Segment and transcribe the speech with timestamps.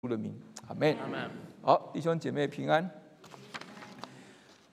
[0.00, 0.32] 主的名，
[0.68, 0.96] 阿门。
[1.60, 2.88] 好，弟兄姐妹平安。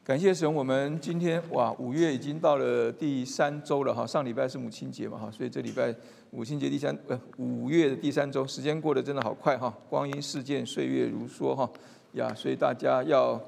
[0.03, 4.05] 感谢神，我们今天哇，五月已经到了第三周了哈。
[4.05, 5.91] 上礼拜是母亲节嘛哈，所以这礼拜
[6.29, 9.75] 母亲节第三呃五月的第三周，时间过得真的好快哈。
[9.89, 11.67] 光阴似箭，岁月如梭哈
[12.11, 13.41] 呀，所以大家要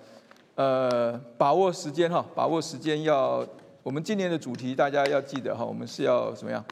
[0.56, 3.48] 呃把握时间哈，把握时间要。
[3.84, 6.66] 我们今年的主题大家要记得哈，我们是要怎么样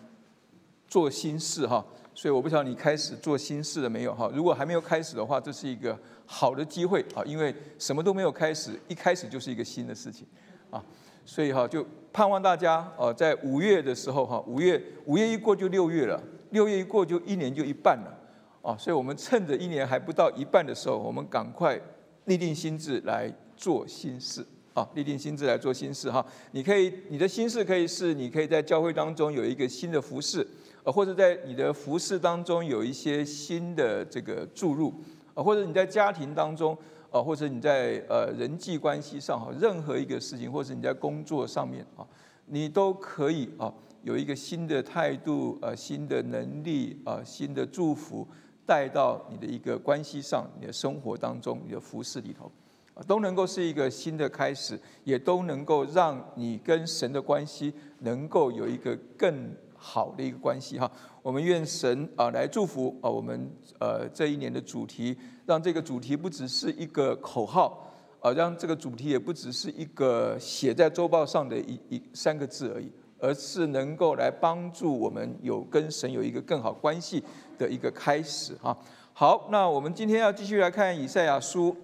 [0.88, 1.86] 做新事哈。
[2.18, 4.32] 所以我不晓得你开始做新事了没有哈？
[4.34, 10.26] 如果还没有开始的话，这是一个好的机会啊，因为什么都没有开始，一开始就是一个新的事情
[10.70, 10.82] 啊。
[11.26, 18.18] 所以哈，就盼望大家哦，在五月的时候哈，五月五月一过就六月了，六月一过就一年就一半了
[18.62, 18.78] 啊。
[18.78, 21.78] 所以我们趁着一年还不到一半的时候，我们赶快
[22.26, 26.26] 立定心智来做新事啊，立定心智来做新事哈。
[26.52, 30.48] 你可以，你的心事可以是，你可以在教会当中有一个新的服饰。
[30.92, 34.94] 或者在你的服饰当中有一些新的这个注入，
[35.34, 36.78] 啊，或者你在家庭当中，
[37.10, 42.06] 啊，或者你在呃人际关系上哈，任何一个事情，或者你在工作上面啊，
[42.46, 48.28] 你都可以啊有一个新的态度，呃，新的能力，啊，新的祝福
[48.64, 52.52] 带到你的一个关系上，你的生活当中，你的服饰里头，
[52.94, 59.52] 啊，都能够是一个新的开始，也都能够让你跟神的关系能够有一个更。
[59.86, 60.92] 好的一个关系哈，
[61.22, 63.48] 我们愿神啊来祝福啊我们
[63.80, 67.88] 呃这一年的主题，让这个主题不只是一个口号
[68.20, 77.24] 啊，让这个主题也不只是一个写在周报上的一一三个字而已，而是能够来帮助我们有跟神有一个更好关系
[77.60, 78.76] 的一个开始哈。
[79.14, 81.78] 好，那我们今天要继续来看以赛亚书，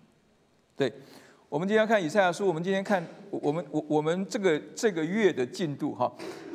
[0.76, 0.92] 对，
[1.48, 6.12] 我们今天要看以赛亚书，我们今天看我们我我们这个这个月的进度哈。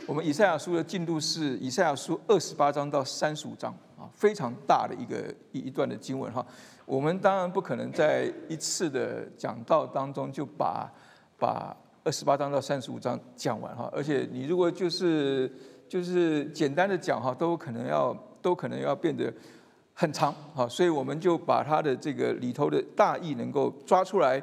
[0.08, 6.46] 我们以赛亚书的进度是以赛亚书二十八章到三十五章啊，非常大的一个一一段的经文哈。
[6.86, 10.92] 我们当然不可能在一次的讲道当中就把
[11.40, 15.52] 把二十八章到三十五章讲完哈，而且你如果就是
[15.90, 19.34] 就是简单的讲哈，都可能要都可能要变得
[19.96, 24.40] 很长哈，所以我们就把它的这个里头的大意能够抓出来，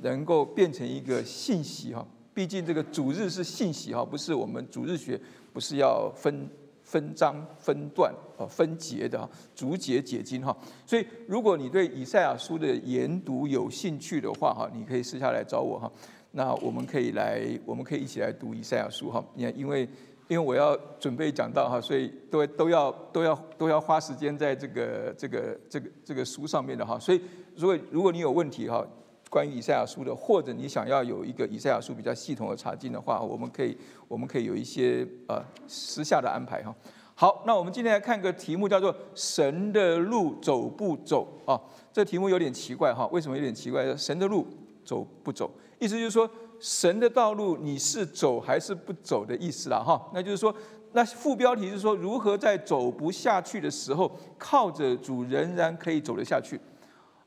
[0.00, 2.02] 能够变成一个信息哈。
[2.34, 5.20] 毕竟这个主日是信息哈，不是我们主日学
[5.52, 6.48] 不是要分
[6.82, 10.56] 分章分段啊分节的哈，逐节解经哈。
[10.86, 15.92] 所以如果你对以赛亚书的研读有兴趣的话哈，你可以私下来找我哈。
[16.30, 19.22] 那我们可以来，我们可以一起来读以赛亚书哈。
[19.34, 19.86] 你看，因为
[20.28, 26.98] 因为我要准备讲到哈，所以都都要都要都要花时间在这个这个这个这个书上面的哈。
[26.98, 27.20] 所以
[27.56, 28.86] 如果如果你有问题哈。
[29.32, 33.74] 关于以赛亚书的，或者你想要有一个以赛亚书比较系统的查经的话，我们可以，
[34.06, 36.74] 我们可以有一些呃私下的安排哈。
[37.14, 41.58] 好，那我们今天来看个题目，叫做“神的路走不走”啊。
[41.90, 43.96] 这题目有点奇怪哈，为什么有点奇怪？
[43.96, 44.46] 神的路
[44.84, 45.50] 走不走？
[45.78, 46.28] 意思就是说，
[46.60, 50.10] 神的道路你是走还是不走的意思啦哈。
[50.12, 50.54] 那就是说，
[50.92, 56.60] 那副标题是说，如何在走不下去的时候，靠着主仍然可以走得下去。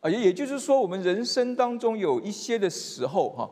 [0.05, 3.49] 啊，也也就是说，我们人生当中有一些的时候，哈，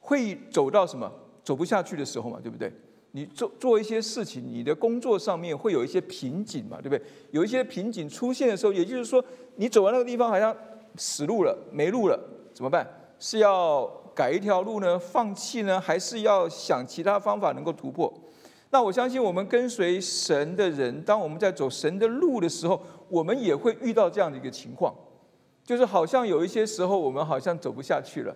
[0.00, 1.12] 会走到什么
[1.44, 2.72] 走不下去的时候嘛，对不对？
[3.10, 7.02] 你做做一些事情，你的工作上面会有一些瓶颈嘛，对不对？
[7.30, 9.22] 有一些瓶颈出现的时候，也就是说，
[9.56, 10.56] 你走到那个地方好像
[10.96, 12.18] 死路了，没路了，
[12.54, 12.88] 怎么办？
[13.18, 14.98] 是要改一条路呢？
[14.98, 15.78] 放弃呢？
[15.78, 18.10] 还是要想其他方法能够突破？
[18.70, 24.94] 那我相信，我们跟随神的人，当我们在走神的路的时候，我们也会遇到这样的一个情况。
[25.66, 28.34] 就是好像有一些时候，我们好像走不下去了，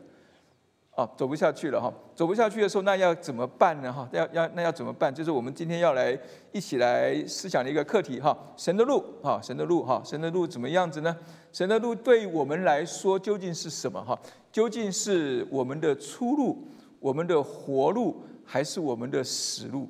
[0.97, 3.93] 啊，走不下去了哈，走不下去的时候，那要怎么办呢？
[3.93, 5.15] 哈，要要那要怎么办？
[5.15, 6.19] 就是我们今天要来
[6.51, 11.17] 一起来思想的一个课题哈，神的路哈，神的路哈，神的路怎么样子呢？
[11.53, 14.19] 神的路对我们来说究竟是什么哈？
[14.51, 16.67] 究竟是我们的出路、
[16.99, 19.89] 我们的活路，还是我们的死路？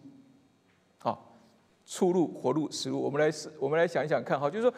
[0.98, 1.18] 啊，
[1.86, 4.74] 出路、活路、死路，我们来思我们来想一想看哈，就是说。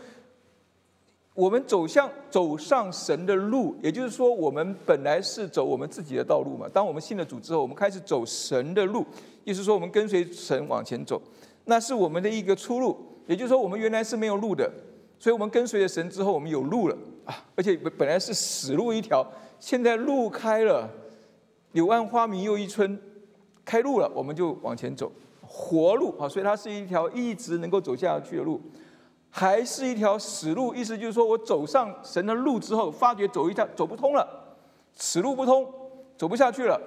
[1.34, 6.68] 我们走向走上神的路，也就是说，我们本来是走我们自己的道路嘛。
[6.72, 9.04] 当我们信了主之后，我们开始走神的路，
[9.44, 11.20] 意思说我们跟随神往前走，
[11.64, 12.96] 那是我们的一个出路。
[13.26, 14.70] 也就是说，我们原来是没有路的，
[15.16, 17.32] 所以我们跟随了神之后，我们有路了啊！
[17.54, 19.24] 而且本来是死路一条，
[19.60, 20.90] 现在路开了，
[21.70, 23.00] 柳暗花明又一村，
[23.64, 26.28] 开路了，我们就往前走，活路啊！
[26.28, 28.60] 所以它是一条一直能够走下去的路。
[29.34, 34.28] 还是一条死路，意思就是说我走上神的路之后，发觉走一条走不通了，
[34.94, 35.66] 此路不通，
[36.18, 36.78] 走不下去了。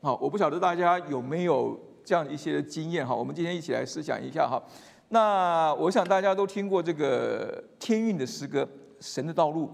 [0.00, 3.14] 好，我不晓得大家有没有这样一些经验哈。
[3.14, 4.60] 我们今天一起来思想一下哈。
[5.10, 8.66] 那我想大家都听过这个天韵的诗歌，
[8.98, 9.70] 神的道路，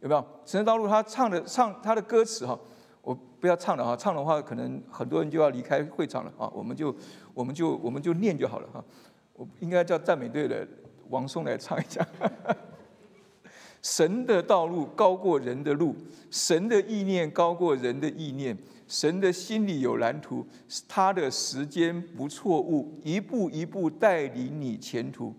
[0.00, 0.22] 有没有？
[0.44, 2.58] 神的道路，他唱的唱他的歌词哈，
[3.00, 6.94] 我不要唱了哈，唱的话可能很多人就要离开会场了啊，我们就
[7.32, 8.84] 我们就我们就念就好了哈。
[9.32, 10.68] 我应该叫赞美队的
[11.12, 12.04] 王松来唱一下。
[13.82, 15.94] 神的道路高过人的路，
[16.30, 18.56] 神的意念高过人的意念，
[18.86, 20.46] 神的心里有蓝图，
[20.88, 25.34] 他的时间不错误，一步一步带领你前途。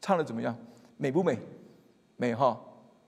[0.00, 0.56] 唱的怎么样？
[0.96, 1.38] 美不美？
[2.16, 2.60] 美哈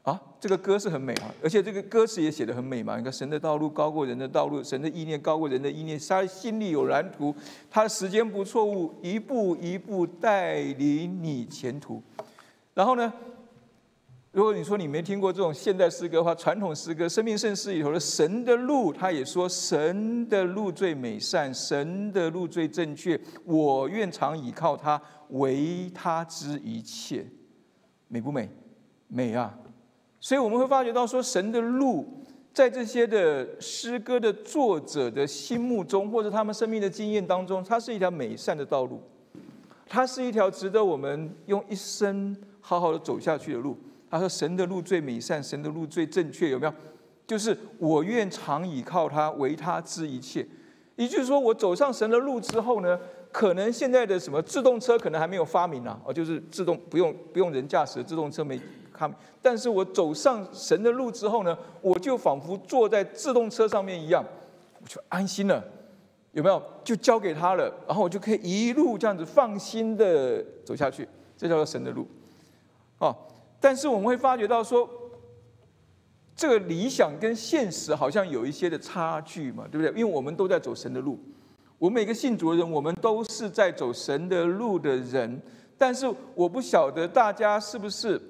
[0.07, 0.23] 啊！
[0.39, 2.97] 这个歌是很美啊，而且这个歌词也写的很美嘛。
[2.97, 7.35] 你看，神的道路高过人的道路，神的意念高过人的意念，他心里有蓝图，
[7.69, 12.01] 他的时间不错误，一步一步带领你前途。
[12.73, 13.13] 然后呢？
[14.31, 25.01] 如果你说你没听过这种现代诗歌的话，传统诗歌《生命圣诗》里头的神的路，他也说神的路最美善，神的路最正确，我愿常倚靠他，
[25.31, 27.27] 为他之一切，
[28.09, 28.49] 美不美？
[29.09, 29.59] 美啊！
[30.27, 32.05] 所以我们会发觉到说，神的路
[32.53, 39.01] 在这些的诗歌的作者的心目中，或者他们生命的经验当中，它是一条美善的道路，
[39.87, 43.79] 它是一条值得我们用一生好好的走下去的路。
[44.11, 46.75] 他说：“神的路最美善，神的路最正确，有没有？
[47.25, 50.45] 就是我愿常倚靠他，为他知一切。
[50.97, 52.99] 也就是说，我走上神的路之后呢，
[53.31, 58.61] 可能现在的什么自动车可能还没有发明呢，哦，就是自动不用不用人驾驶的自动车没
[58.97, 59.13] 看。
[59.43, 64.25] 但是我走上神的路之后呢，我就仿佛坐在自动车上面一样，
[64.81, 65.63] 我就安心了，
[66.33, 66.63] 有没有？
[66.83, 71.07] 就交给他了，然后我就可以一路这样子放心的走下去。
[71.37, 72.07] 这叫做神的路，
[72.99, 73.15] 哦。”
[73.61, 74.89] 但是我们会发觉到说，
[76.37, 79.91] 这个理想跟现实好像有一些的差距嘛，对不对？
[79.99, 81.19] 因为我们都在走神的路，
[81.79, 85.41] 我们每个信主的人，我们都是在走神的路的人。
[85.79, 88.21] 但是我不晓得大家是不是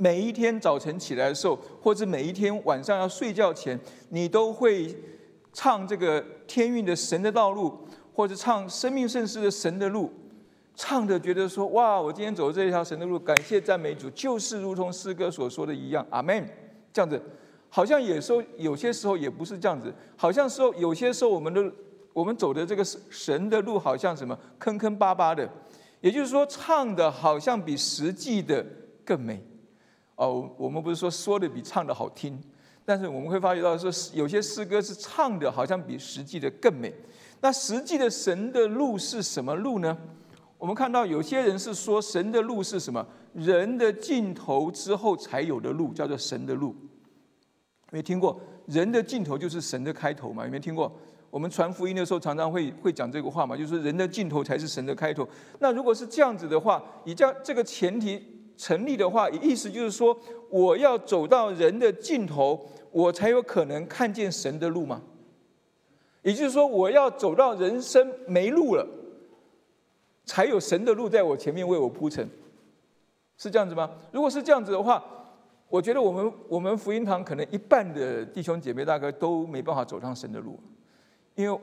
[0.00, 4.96] 每一天早晨起来的时候，或者每一天晚上要睡觉前，你都会
[5.52, 7.78] 唱这个天韵的神的道路，
[8.14, 10.10] 或者唱生命圣诗的神的路。
[10.74, 16.48] 唱的觉得说哇，我今天走的这一条神的路，感谢赞美主，就是如同诗歌所说的一样，阿门。
[16.94, 17.20] 这样子，
[17.68, 21.70] 好像有时候有些时候也不是这样子，好像说有些时候我们的
[22.14, 25.46] 我们走的这个神的路，好像什么坑坑巴巴的，
[26.00, 28.64] 也就是说，唱的好像比实际的
[29.04, 29.44] 更美。
[30.20, 32.38] 哦，我们不是说说的比唱的好听，
[32.84, 36.92] 但是我们会发觉到说，有些诗歌是唱的好像比实际的更美。
[37.40, 39.96] 那实际的神的路是什么路呢？
[40.58, 43.04] 我们看到有些人是说神的路是什么？
[43.32, 46.76] 人的尽头之后才有的路，叫做神的路。
[47.90, 48.38] 没听过？
[48.66, 50.44] 人的尽头就是神的开头嘛？
[50.44, 50.92] 有没有听过？
[51.30, 53.56] 我们传福音的时候常常会会讲这个话嘛？
[53.56, 55.26] 就是人的尽头才是神的开头。
[55.60, 58.22] 那如果是这样子的话，以这样这个前提
[58.60, 60.14] 成立的话，意思就是说，
[60.50, 62.60] 我要走到人的尽头，
[62.90, 65.00] 我才有可能看见神的路吗？
[66.20, 68.86] 也就是说，我要走到人生没路了。
[70.26, 72.28] 才有神的路在我前面为我铺成，
[73.38, 73.90] 是这样子吗？
[74.12, 75.02] 如果是这样子的话，
[75.68, 80.60] 我觉得我们我们福音堂可能一半的弟兄姐妹大概都没办法走上神的路，
[81.34, 81.60] 因为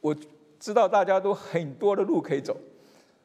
[0.00, 0.14] 我
[0.58, 2.54] 知道大家都很多的路可以走，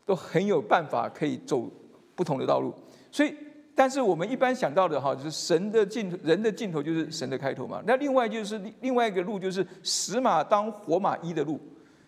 [0.06, 1.68] 都很有办法可以走
[2.16, 2.74] 不同的道路。
[3.12, 3.36] 所以，
[3.76, 7.82] 但是我们一般想到的哈，就是神的尽头，人的尽头就是神的开头嘛。
[7.86, 11.60] 那另外就是另外一个路，就是死马当活马医的路，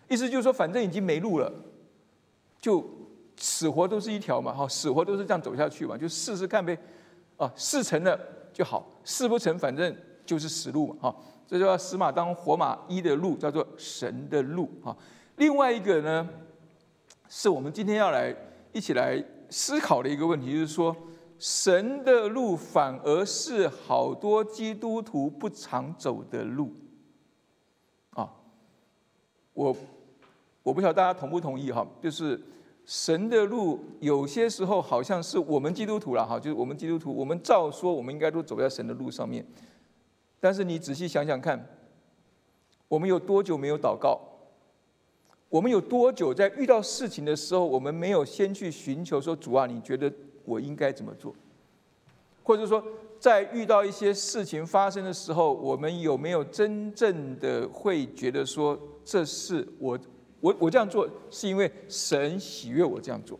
[0.08, 1.52] 意思就是说，反正已经没路了。
[2.60, 2.84] 就
[3.38, 6.78] 死活都是一条嘛，哈，死活都是这样走下去嘛，就试试看呗，
[7.38, 8.20] 啊，试成了
[8.52, 9.96] 就好，试不成反正
[10.26, 11.16] 就是死路嘛，哈，
[11.48, 14.94] 这叫死马当活马医的路，叫做神的路，哈。
[15.36, 16.28] 另外一个呢，
[17.30, 18.36] 是我们今天要来
[18.72, 20.96] 一起来思考的一个问题，就是说，
[21.38, 26.72] 神的路反而是好多基督徒不常走的路，
[28.10, 28.32] 啊，
[29.52, 29.76] 我。
[30.62, 32.38] 我不晓得大家同不同意哈，就是
[32.84, 39.44] 神的路有些时候好像是我们基督徒了哈，就是我们基督徒，我们照说我们应该都走在神的路上面，
[40.38, 41.66] 但是你仔细想想看，
[42.88, 44.20] 我们有多久没有祷告？
[45.50, 50.10] 我们有多久在遇到事情的时候，我们没有先去寻求说主啊，你觉得
[50.44, 51.34] 我应该怎么做？
[52.42, 52.82] 或者说，
[53.18, 59.98] 在遇到一些事情发生的时候，我们有没有真正的会觉得说这是我？
[60.40, 63.38] 我我这样做是因为神喜悦我这样做，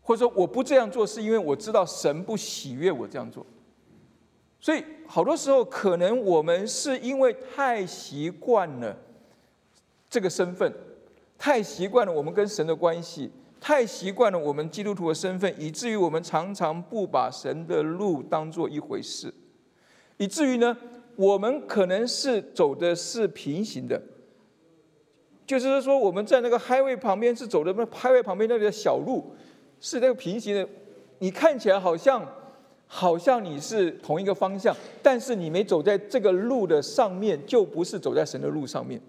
[0.00, 3.44] 或者说我不这样做是因为我知道神不喜悦我这样做。
[4.60, 8.96] 所以好多时候可能我们是因为太习惯了
[10.08, 10.72] 这个身份，
[11.38, 19.32] 太习惯了我们跟神的关系，太习惯了我们基督徒的身份，以至于我们常常不把神的路当做一回事，
[20.16, 20.76] 以至于呢，
[21.16, 24.00] 我们可能是走的是平行的，
[25.46, 29.34] 就是说我们在那个 highway 旁边是走的那 highway 旁边那里的小路，
[29.80, 30.68] 是那个平行的，
[31.18, 32.26] 你看起来好像
[32.86, 39.00] 好像你是同一个方向，但是你没走在这个路的上面，就不是走在神的路上面，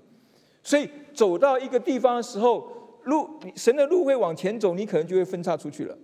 [0.63, 2.71] 所以走到一个地方的时候。
[3.07, 5.97] 路，神的路会往前走，你可能就会分叉出去了。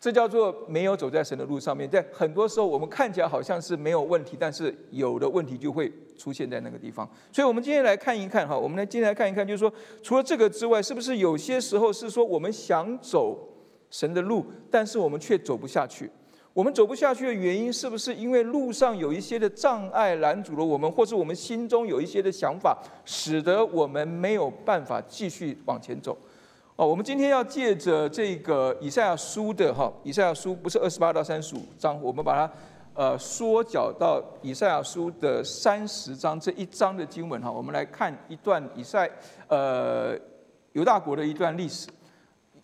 [0.00, 1.88] 这叫做没有走在神的路上面。
[1.88, 7.08] 在很多时候，我们看起来好像是没有问题，但是有的问题就会出现在那个地方。
[7.30, 13.38] 所以，我们今天来看一看哈，我们来今天来看一看，就是说，除了这个之外，是不是有些时候是说我们想走
[13.88, 16.10] 神的路，但是我们却走不下去？
[16.54, 26.14] 我们走不下去的原因，是不是因为路上有一些的障碍拦阻了我们，或是我们心中有一些的想法，使得我们没有办法继续往前走？
[26.76, 32.52] 哦，我们今天要借着这个以赛亚书的哈，以赛亚书不是二十八到三十五章，我们把它
[32.92, 39.10] 呃缩小到以赛亚书的三十章这一章的经文哈，我们来看一段以赛
[39.48, 40.14] 呃
[40.72, 41.88] 犹大国的一段历史。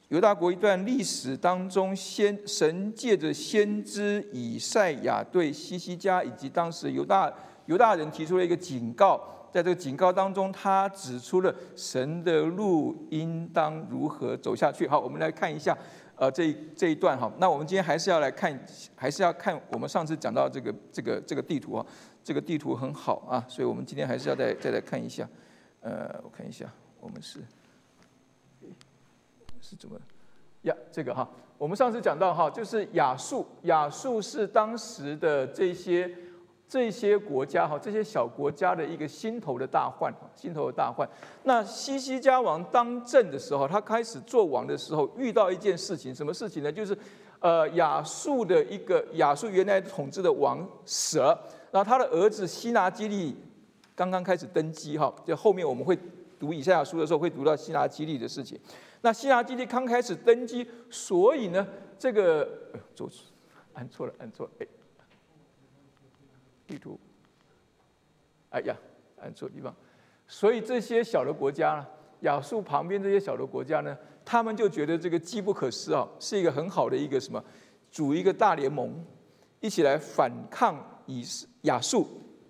[0.09, 7.31] 犹大国一段历史当中，先神借着先知以赛亚对西西家以及当时犹大
[7.67, 9.21] 犹大人提出了一个警告，
[9.53, 14.89] 在这个警告当中，他指出了神的路应当如何走下去。
[14.89, 15.77] 好，我们来看一下，
[16.17, 17.31] 呃，这这一段哈。
[17.39, 18.59] 那我们今天还是要来看，
[18.97, 21.85] 还是要看我们上次讲到这个这个这个地图啊，
[22.25, 25.29] 这个地图很好啊，所以我们今天还是要再再来看一下。
[25.83, 26.65] 呃，我看一下，
[26.99, 27.41] 我们是。
[29.61, 29.99] 是怎么
[30.63, 30.75] 呀？
[30.91, 36.11] 这个哈，我们上次讲到哈，就是亚述，亚述是当时的这些
[36.69, 41.09] 这些国家哈，这些小国家的一个心头的大患，心头的大患。
[41.45, 46.71] 那西西家王当政的时候，他开始做王的时候，遇到一件事情，什么事情呢？
[46.71, 46.97] 就是
[47.41, 53.37] 呃，亚述的一个亚述原来统治的王死了，然后他的儿子西拿基利
[53.95, 55.97] 刚刚开始登基哈，就后面我们会
[56.39, 58.59] 读以赛亚书的时候会读到西拿基利的事情。
[59.01, 61.67] 那希腊基地刚开始登基，所以呢，
[61.99, 62.49] 这个
[62.95, 63.09] 做
[63.75, 64.67] 按错了，按错了，哎，
[66.67, 66.99] 地图，
[68.51, 68.77] 哎呀，
[69.21, 69.73] 按错地方，
[70.27, 71.87] 所以这些小的国家呢，
[72.23, 77.43] 亚述旁边这些小的国家呢，他们就觉得这个机不可失啊，是一个很好的一个什么，
[77.91, 79.05] 组一个大联盟，
[79.61, 80.77] 一起来反抗
[81.07, 81.25] 以
[81.63, 82.05] 亚述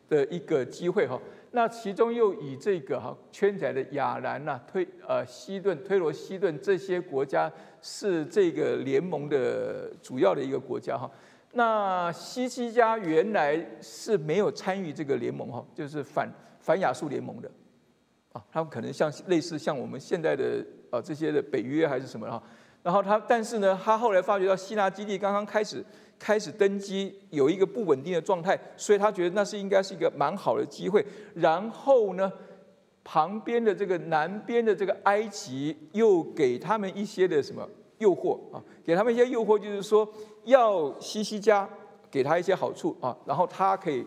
[0.08, 1.20] 的一个机会哈。
[1.52, 7.50] 那其中又以这个哈圈仔的亚兰呐推呃西顿推罗西顿这些国家
[7.80, 11.10] 是这个联盟的主要的一个国家哈。
[11.52, 17.50] 那西西家原来是没有参与这个联盟哈，就是反反亚述联盟的
[18.32, 22.42] 啊，他们可能像类似像我们现在的呃这些的北约还是什么哈。
[22.82, 25.84] 然后他但是呢，他后来发觉到希腊基地刚刚开始。
[26.18, 31.04] 开始登基有一个不稳定的状态，所以他觉得那是应该是一个蛮好的机会。
[31.34, 32.32] 然后呢，
[33.04, 38.62] 旁边的这个南边的这个埃及又给他们一些的什么诱惑啊？
[38.84, 40.06] 给他们一些诱惑，就是说
[40.44, 41.68] 要西西家
[42.10, 44.04] 给他一些好处啊，然后他可以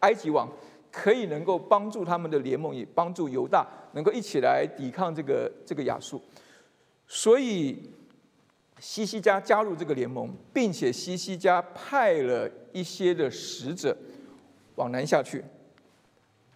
[0.00, 0.48] 埃及王
[0.90, 6.20] 可以能够帮助他们的联盟，也帮助犹大能够一起来抵抗这个这个亚述，
[7.06, 7.78] 所以。
[8.82, 13.96] 西西家加入这个联盟，并且西西家派了一些的使者
[14.74, 15.44] 往南下去，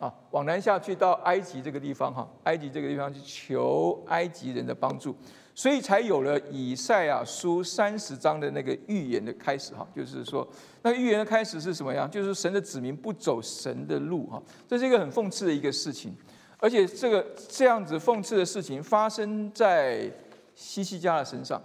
[0.00, 5.14] 啊，往南下去到埃及这个地方哈，埃及这个地方去求埃及人的帮助，
[5.54, 10.45] 所以才有了以赛亚书三十章的那个预言的开始哈，就是说，
[10.83, 12.11] 那预言的开始是什么样？
[12.11, 16.12] 就是神的子民不走神的路哈，这是一个很讽刺的一个事情，
[16.59, 20.11] 而且这个这样子讽刺的事情发生在
[20.56, 21.62] 西西家的身上。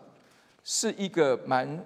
[0.63, 1.85] 是一个蛮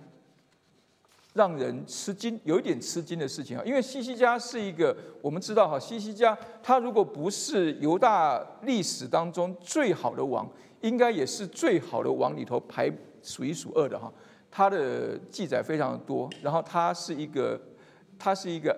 [1.34, 3.64] 让人吃惊，有一点吃惊的事情啊。
[3.66, 10.50] 因为西西家是一个，我们知道哈，西西家他如果不是犹大历史当中最好的王，
[10.82, 12.92] 应该也是最好的王里头排
[13.22, 14.12] 数一数二的哈。
[14.50, 17.60] 他的记载非常的多，然后他是一个，
[18.18, 18.74] 他是一个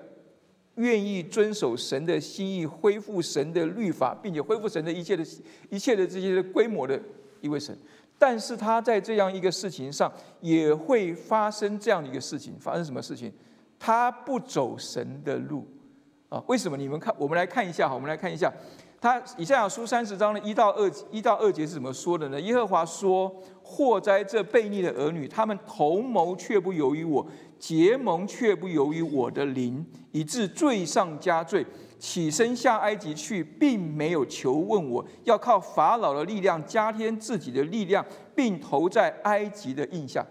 [0.76, 5.24] 愿意遵守神的心意，恢复神的律法，并且恢复神的一切的
[5.70, 7.00] 一切的这些规模的
[7.42, 7.78] 一位神。
[8.20, 13.32] 但是他在这样一个事情上也会发生这样的一个事情，发生什么事情？
[13.80, 15.68] 他不走神的路
[16.30, 16.44] 啊？
[16.48, 16.76] 为什么？
[16.76, 18.52] 你们看，我们来看一下哈，我们来看一下，
[19.00, 22.42] 他以赛亚书三十章的一到二一到二节是怎么说的呢？
[22.42, 23.32] 耶和华说
[23.62, 27.24] ：“祸哉，这悖逆的儿女，他们同谋却不由于我，
[27.60, 31.64] 结盟却不由于我的灵，以致罪上加罪。”
[32.00, 40.26] 起身下埃及去，并没有求问我，要靠法老的力量加添自己的力量，并投在埃及的印象。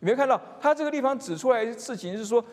[0.00, 2.44] 有没有看到他这个地方指出来的事情是说，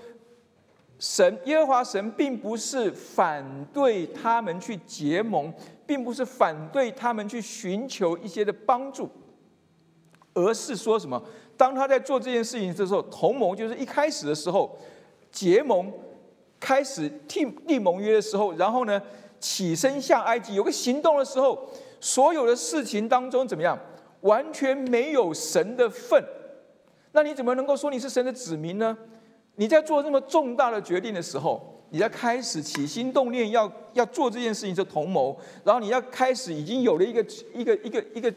[1.00, 5.51] 神耶和华神并不是反对他们去结盟，
[5.86, 9.10] 并不是反对他们去寻求一些的帮助，
[10.34, 11.22] 而是说什么？
[11.58, 14.77] 当他在做这件事情的时候，同盟就是一开始的时候
[15.32, 15.91] 结盟，
[16.62, 19.01] 开始替立盟约的时候，然后呢
[19.39, 21.68] 起身向埃及有个行动的时候，
[22.00, 23.77] 所有的事情当中怎么样？
[24.22, 26.24] 完全没有神的份。
[27.13, 28.96] 那你怎么能够说你是神的子民呢？
[29.56, 37.20] 你在做这么重大的决定的时候，你在开始起心动念要要做这件事情是同谋，然后你要开始已经有了一个
[37.56, 38.34] 一个一个一个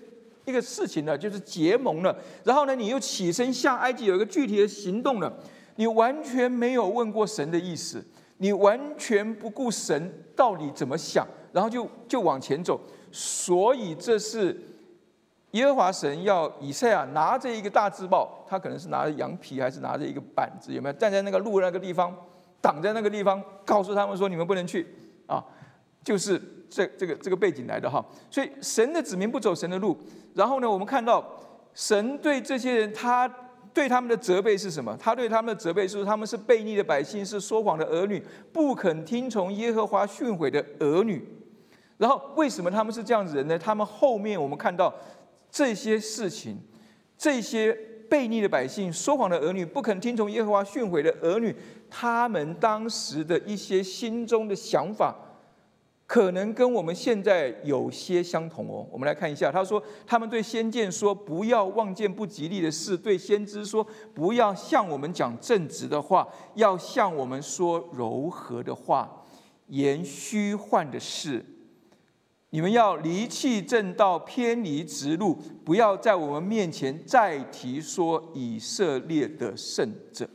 [0.47, 2.17] 一个事情了，就是结盟了。
[2.43, 5.33] 然后呢，你又起身向埃及有一个具体的行动了。
[5.77, 8.05] 你完全没有问过神的意思，
[8.39, 12.81] 你完全不顾神到底怎么想，然后就就往前走。
[13.11, 14.59] 所以这是。
[15.55, 20.73] 耶和华神要以赛亚拿着一个大字报，他可能是拿着羊皮，还是拿着一个板子？
[20.73, 22.13] 有没有站在那个路那个地方，
[22.61, 24.85] 挡在那个地方，告诉他们说：“你们不能去
[25.29, 25.41] 啊！”
[26.03, 28.05] 就是这这个这个背景来的哈。
[28.29, 29.97] 所以神的子民不走神的路。
[30.35, 31.25] 然后呢，我们看到
[31.73, 33.33] 神对这些人，他
[33.75, 34.97] 对他们的责备是什么？
[34.99, 41.23] 他对他们的责备是：他们是悖逆的百姓，是说谎的儿女，不肯听从耶和华训诲的儿女。
[41.99, 43.59] 然后为什么他们是这样子人呢？
[43.59, 44.95] 他们后面我们看到。
[45.57, 46.59] 这些事情，
[47.17, 47.73] 这些
[48.11, 51.55] 悖逆的百姓、说谎的儿女、不肯听从耶和华训诲的儿女，
[51.89, 55.15] 他们当时的一些心中的想法，
[56.07, 58.87] 可能跟我们现在有些相同哦。
[58.93, 69.25] 我们来看一下，他说：他们对先见说不要望见不吉利的事；对先知说不要向我们讲正直的话，要向我们说柔和的话，
[69.69, 71.45] 言虚幻的事。
[72.51, 80.29] 你们要离弃正道，偏离直路，不要在我们面前再提说以色列的圣者。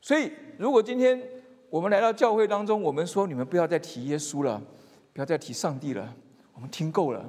[0.00, 1.20] 所以，如果今天
[1.70, 4.60] 我们来到教会当中，我们说你们不要再提耶稣了，
[5.12, 6.12] 不要再提上帝了，
[6.52, 7.24] 我们听够了。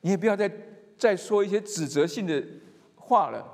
[0.00, 0.50] 你也不要再
[0.98, 2.44] 再说一些指责性的
[2.96, 3.46] 话了，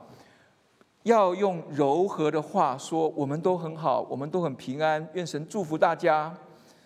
[1.02, 6.34] 要用柔和的话说，我们都很好，我们都很平安，愿神祝福大家。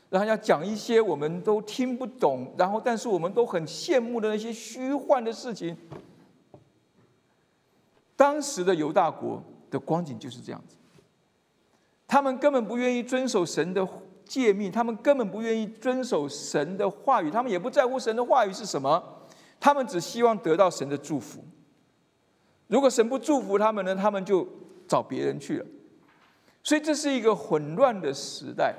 [0.08, 5.76] 然后要讲一些我们都听不懂，然后但是我们都很羡慕的那些虚幻的事情。
[8.16, 10.74] 当时的犹大国的光景就是这样子，
[12.10, 13.86] 他们根本不愿意遵守神的
[14.24, 19.00] 诫命，他们根本不愿意遵守神的话语，他们也不在乎神的话语是什么，
[19.60, 21.40] 他们只希望得到神的祝福。
[22.66, 24.44] 如果神不祝福他们呢，他们就
[24.88, 25.66] 找别人去了。
[26.64, 28.74] 所以这是一个混乱的时代。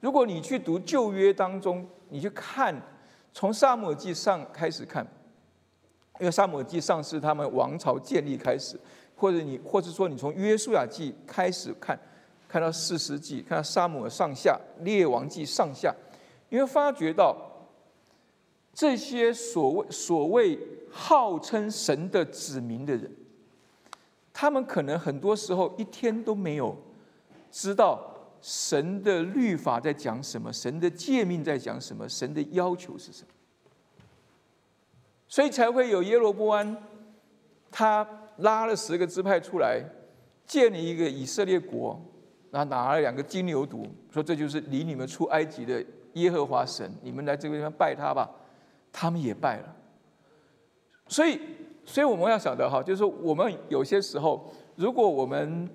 [0.00, 2.78] 如果你去读旧约当中，你去看
[3.32, 5.06] 从撒母耳记上开始看，
[6.20, 8.78] 因为撒母耳记上是他们王朝建立开始，
[9.16, 11.98] 或者你或者说你从约书亚记开始看，
[12.54, 15.92] 看到四世纪，看到撒母耳上下列王记上下，
[16.50, 17.36] 你会发觉到
[18.72, 20.56] 这些所谓所谓
[20.88, 23.10] 号称神的子民的人，
[24.32, 26.76] 他们可能很多时候一天都没有
[27.50, 28.00] 知道。
[28.40, 30.52] 神的律法在讲什么？
[30.52, 32.08] 神的诫命在讲什么？
[32.08, 33.28] 神的要求是什么？
[35.26, 36.76] 所以才会有耶罗波安，
[37.72, 39.82] 他拉了十个支派出来，
[40.46, 42.00] 建立一个以色列国，
[42.54, 48.30] 然后拿了两个金牛犊，说这就是领你们出埃及的耶和华神，你们来这个地方拜他吧。
[48.92, 49.74] 他们也拜了。
[51.08, 51.40] 所以，
[51.84, 55.68] 所以我们要晓得哈，就是说我们有些时候，如果我们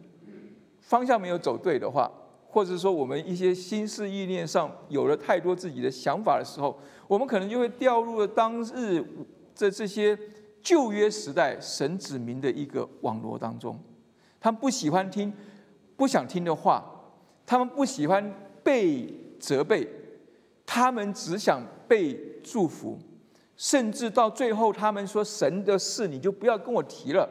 [0.80, 2.10] 方向没有走对的话，
[2.48, 9.06] 或者说，我们一些心思意念上有了太多自己的想法的时候，我们可能就会掉入了当日
[9.54, 10.18] 这这些
[10.62, 13.78] 旧约时代神子民的一个网络当中。
[14.40, 15.34] 他们不喜欢听
[16.00, 16.84] 不想听的话，
[17.46, 18.34] 他们不喜欢
[18.64, 19.88] 被责备，
[20.66, 22.98] 他们只想被祝福，
[23.56, 27.30] 甚至到最后，他们说神的事你就不要跟我提了，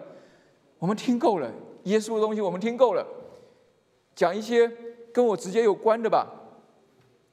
[0.78, 1.50] 我们听够了，
[1.84, 3.04] 耶稣的东西我们听够了，
[4.14, 4.70] 讲一些。
[5.10, 6.28] 跟我直接有关的吧，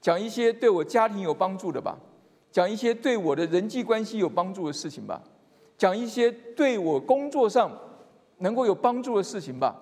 [0.01, 1.95] 讲一些对我家庭有帮助的吧，
[2.49, 5.21] 讲一些对我的人际关系有帮助的事情吧，
[5.77, 7.69] 讲一些对我工作上
[8.37, 9.79] 能够有帮助的事情吧。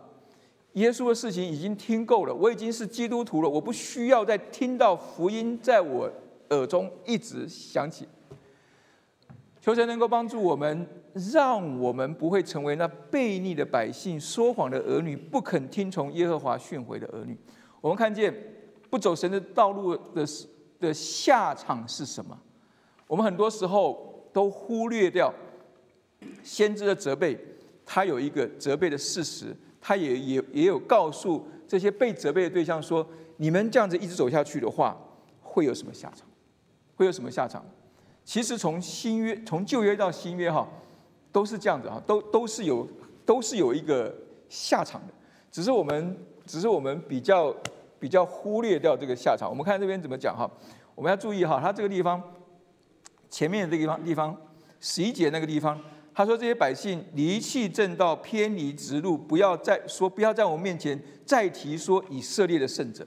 [0.74, 6.12] 耶稣的事情已经听够了，我已经是基督徒了，我不需要再听到福音在我
[6.50, 8.08] 耳中一直响起。
[9.62, 10.86] 求神能够帮助我们，
[11.32, 17.38] 让我们不会成为那悖逆的百姓、说谎的儿女、不肯听从耶和华训诲的儿女。
[17.80, 18.34] 我们看见
[18.90, 20.26] 不走神的道路的
[20.80, 22.38] 的下场是什么？
[23.08, 25.34] 我们很多时候都忽略掉
[26.44, 27.40] 先知的责备，
[27.86, 29.56] 他有一个责备的事实，
[29.86, 34.98] 他也也也有告诉这些被责备的对象说：你们这样子一直走下去的话，
[35.42, 36.26] 会有什么下场？
[36.96, 37.66] 会有什么下场？
[38.24, 40.66] 其实从新约，从旧约到新约哈，
[41.34, 42.88] 都是这样子哈，都都是有
[43.26, 44.16] 都是有一个
[44.48, 45.14] 下场的，
[45.52, 47.54] 只是我们只是我们比较
[48.00, 49.50] 比较忽略掉这个下场。
[49.50, 50.50] 我们看这边怎么讲哈，
[50.96, 52.24] 我们要注意哈，他这个地方
[53.30, 54.38] 前面这个地方地方
[54.80, 55.78] 十一节那个地方，
[56.14, 63.06] 他说这些百姓离弃正道，偏离直路，不要再说不要在我面前再提说以色列的圣者。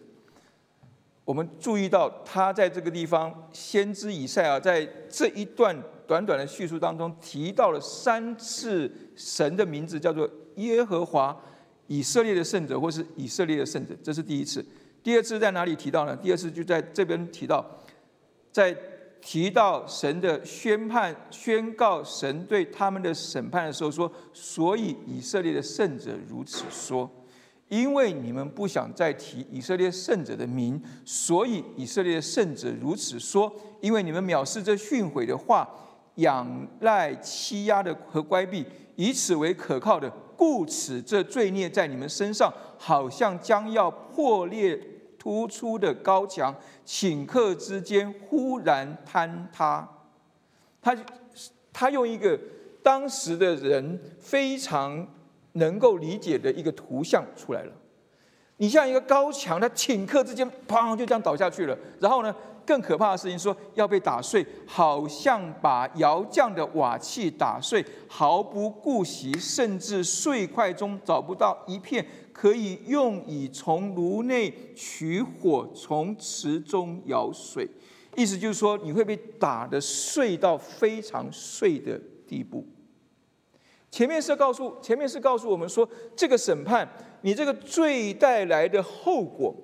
[1.25, 11.37] 我们注意到，他在这个地方，先知以赛亚在这一段短短的叙述当中提到了三次神的名字，叫做耶和华
[11.89, 14.65] 以色列的圣者，或是以色列的圣者，这是第一次。
[15.03, 16.17] 第二次在哪里提到呢？
[16.17, 17.65] 第二次就在这边提到，
[18.53, 18.77] 在
[19.27, 27.11] 提到神的宣判、宣告神对他们的审判的时候，说：“所以以色列的圣者如此说。”
[27.67, 33.53] 因为你们不想再提以色列圣者的名，所以以色列的圣者如此说。
[33.81, 35.69] 因为你们藐视这训诲的话，
[36.15, 44.81] 仰赖欺压的和乖僻，以此为可靠的，故此这罪孽在你们身上，好像将要破裂
[45.27, 46.55] 突出的高墙，
[46.87, 49.89] 顷刻之间忽然坍塌。
[50.81, 50.97] 他
[51.73, 52.39] 他用一个
[52.81, 55.05] 当时的人非常。
[55.59, 57.73] 能够理解的一个图像出来了。
[58.59, 61.75] 你像一个高墙，它顷刻之间，砰，就这样倒下去了。
[61.99, 77.69] 然后呢，更可怕的事情说要被打碎，好像把窑匠的瓦器打碎，毫不顾惜，甚至碎块中找不到一片可以用以从炉内取火，从池中舀水。
[78.17, 82.67] 意思就是说，你会被打得碎到非常碎的地步。
[83.91, 86.87] 前面是告诉，前面是告诉我们说，这个审判，
[87.21, 89.55] 你这个罪带来的后果，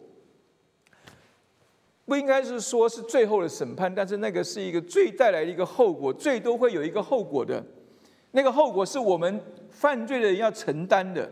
[2.05, 7.63] 不应该是说是最后的审判，但是那个是一个最带来的一个后果，最多会有一个后果的，
[8.33, 11.31] 那个后果是我们犯罪的人要承担的，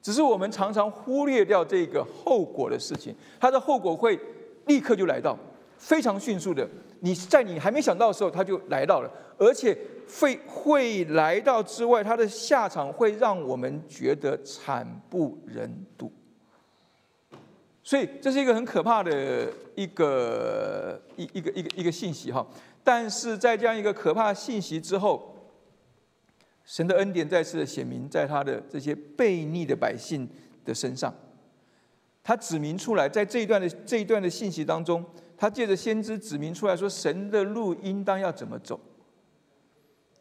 [0.00, 4.18] 只是我们常常忽略掉这个后果的事情，它的后果会
[4.66, 5.36] 立刻就来到，
[5.78, 6.68] 非常迅速的，
[7.00, 9.76] 你在你还没想到的时候，它就来到了，而且。
[10.20, 16.12] 会会来到之外，它的下场会让我们觉得惨不忍睹，
[17.86, 22.44] 所以这是一个很可怕的一个一一个一个一个信息哈。
[22.82, 25.36] 但是在这样一个可怕信息之后，
[26.64, 30.28] 神的恩典再次的显明在他的这些悖逆的百姓
[30.64, 31.14] 的身上，
[32.24, 35.04] 他指明出来，在这一段的这一段的信息当中，
[35.36, 38.80] 他借着先知指明出来说，神的路应当要怎么走。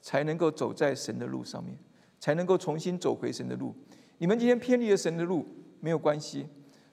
[0.03, 1.75] 才能够走在神的路上面，
[2.19, 3.73] 才能够重新走回神的路。
[4.19, 5.43] 你们今天偏离了神的路，
[5.79, 6.45] 没有关系。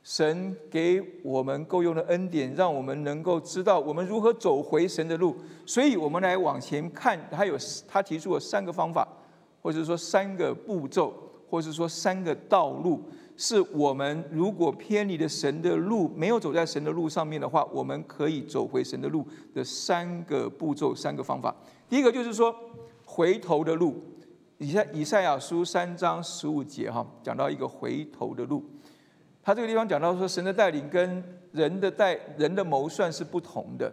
[0.03, 5.37] 神给我们够用的恩典，让我们能够知道我们如何走回神的路。
[5.65, 7.57] 所以，我们来往前看，他有
[7.89, 9.07] 他提出了三个方法，
[9.61, 11.13] 或者说三个步骤，
[11.49, 13.03] 或者说三个道路，
[13.37, 21.55] 是我们如果偏离了神的路，没有走在神的路上面的话，我们可以走回神的路的三个步骤、三个方法。
[21.89, 22.55] 第一个就是说。
[23.05, 23.95] 回头的路，
[24.57, 28.65] 以赛以赛亚书三章十五节哈，讲到一个回头的路。
[29.43, 33.93] 他这个地方讲到说，神的带领跟人的带人的谋算是不同的。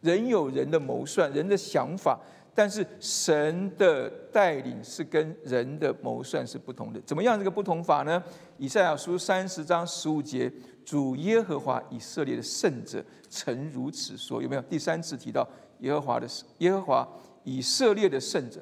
[0.00, 2.18] 人有人的谋算，人的想法，
[2.54, 7.00] 但是神的带领是跟人的谋算是不同的。
[7.04, 8.22] 怎么样这个不同法呢？
[8.56, 10.50] 以赛亚书三十章十五节，
[10.84, 14.42] 主耶和华以色列的圣者曾如此说。
[14.42, 15.46] 有没有第三次提到
[15.80, 16.26] 耶和华的
[16.58, 17.08] 耶和华？
[17.44, 18.60] 以色列的圣者，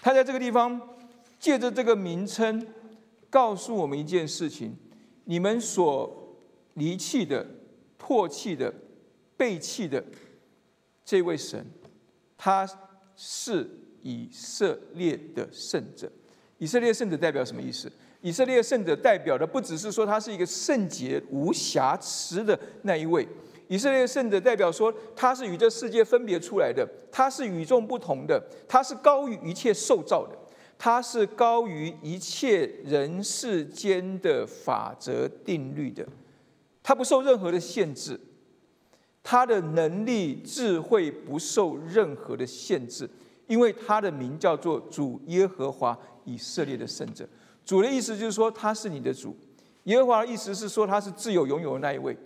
[0.00, 0.80] 他在这个地方
[1.38, 2.66] 借着这个名称，
[3.28, 4.74] 告诉我们一件事情：
[5.26, 6.36] 你们所
[6.74, 7.44] 离弃的、
[8.00, 8.72] 唾弃的、
[9.36, 10.02] 背弃的
[11.04, 11.64] 这位神，
[12.38, 12.68] 他
[13.16, 13.68] 是
[14.02, 16.10] 以色列的圣者。
[16.58, 17.90] 以色列圣者代表什么意思？
[18.22, 23.26] 以色列圣者代表的不只是说他是一个圣洁无瑕疵的那一位。
[23.68, 30.38] 以色列圣者代表说，他是与这世界分别出来的，他是与众不同的，他是高于一切受造的，
[30.78, 36.06] 他是高于一切人世间的法则定律的，
[36.82, 38.20] 他不受任何的限制，
[39.22, 43.08] 他的能力智慧不受任何的限制，
[43.46, 47.26] 因为他的名叫做主耶和华以色列的圣者。
[47.64, 49.34] 主的意思就是说他是你的主，
[49.84, 52.16] 耶和华的意思是说他是自有拥有的那一位。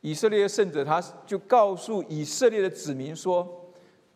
[0.00, 3.57] 以色列的圣者，他就告诉以色列的子民说，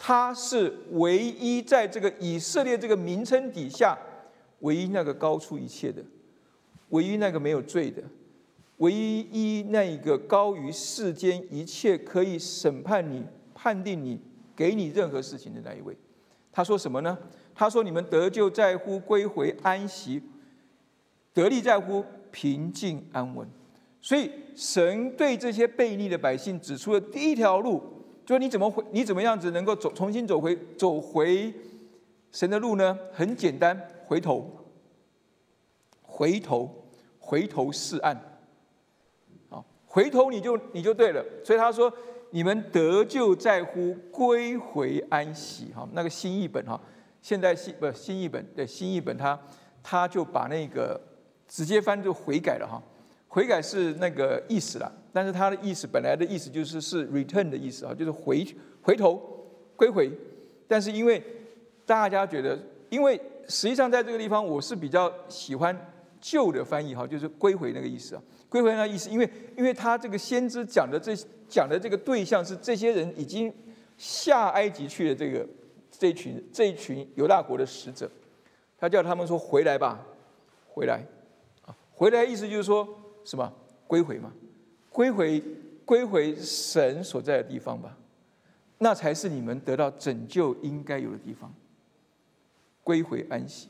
[0.05, 3.97] 他是唯一在这个以色列这个名称底下，
[4.59, 6.03] 唯一那个高出一切的，
[6.89, 8.03] 唯一那个没有罪的，
[8.79, 14.21] 唯一那一个高于世间一切可以审判你、判定你、
[14.57, 15.97] 给你任何事情的那一位。
[16.51, 17.17] 他说什么呢？
[17.55, 20.21] 他说：“你们得救在乎归回安息，
[21.33, 23.49] 得力在乎平静安稳。”
[24.03, 28.02] 所以，神对这些悖逆的百姓指出了第一条路。
[28.33, 28.83] 就你怎么回？
[28.91, 31.53] 你怎么样子能够走重新走回走回
[32.31, 32.99] 神的路呢？
[33.13, 34.51] 很简单，回头，
[36.01, 36.87] 回头，
[37.19, 38.19] 回头是岸。
[39.51, 41.23] 好，回头你就你就对了。
[41.45, 41.93] 所以他说
[42.33, 46.81] ：“你们得救在乎归回安息。”哈，那个新译本哈，
[47.21, 49.39] 现在新不新译本对新译本，他
[49.83, 50.99] 他就把那个
[51.47, 52.83] 直接翻就悔改了哈。
[53.33, 54.93] 悔改是那个意思了。
[55.11, 58.47] 但是它的意思本来的意思就是是 return 的意思啊，就是回
[58.83, 59.21] 回头
[59.75, 60.11] 归回。
[60.69, 61.23] 但是因为
[61.87, 62.59] 大家觉得，
[62.91, 63.19] 因为
[63.49, 65.75] 实际上在这个地方我是比较喜欢
[66.21, 71.17] 旧的翻译哈，就是归回那个意思啊，归回那个意思，因为因为他这个先知讲的这
[71.49, 73.53] 讲的这个对象是这些人已经
[73.99, 75.47] 下埃及去的这个
[75.91, 78.11] 这一群这一群犹大国的使者，
[78.79, 80.01] 他叫他们说回来吧，
[80.69, 81.05] 回来
[81.67, 82.89] 啊，回来意思就是说
[83.25, 83.53] 什么
[83.87, 84.33] 归回嘛。
[84.91, 85.43] 归回
[85.87, 87.97] 归回神所在的地方吧，
[88.77, 91.51] 那才是你们得到拯救应该有的地方。
[92.85, 93.69] 归回安息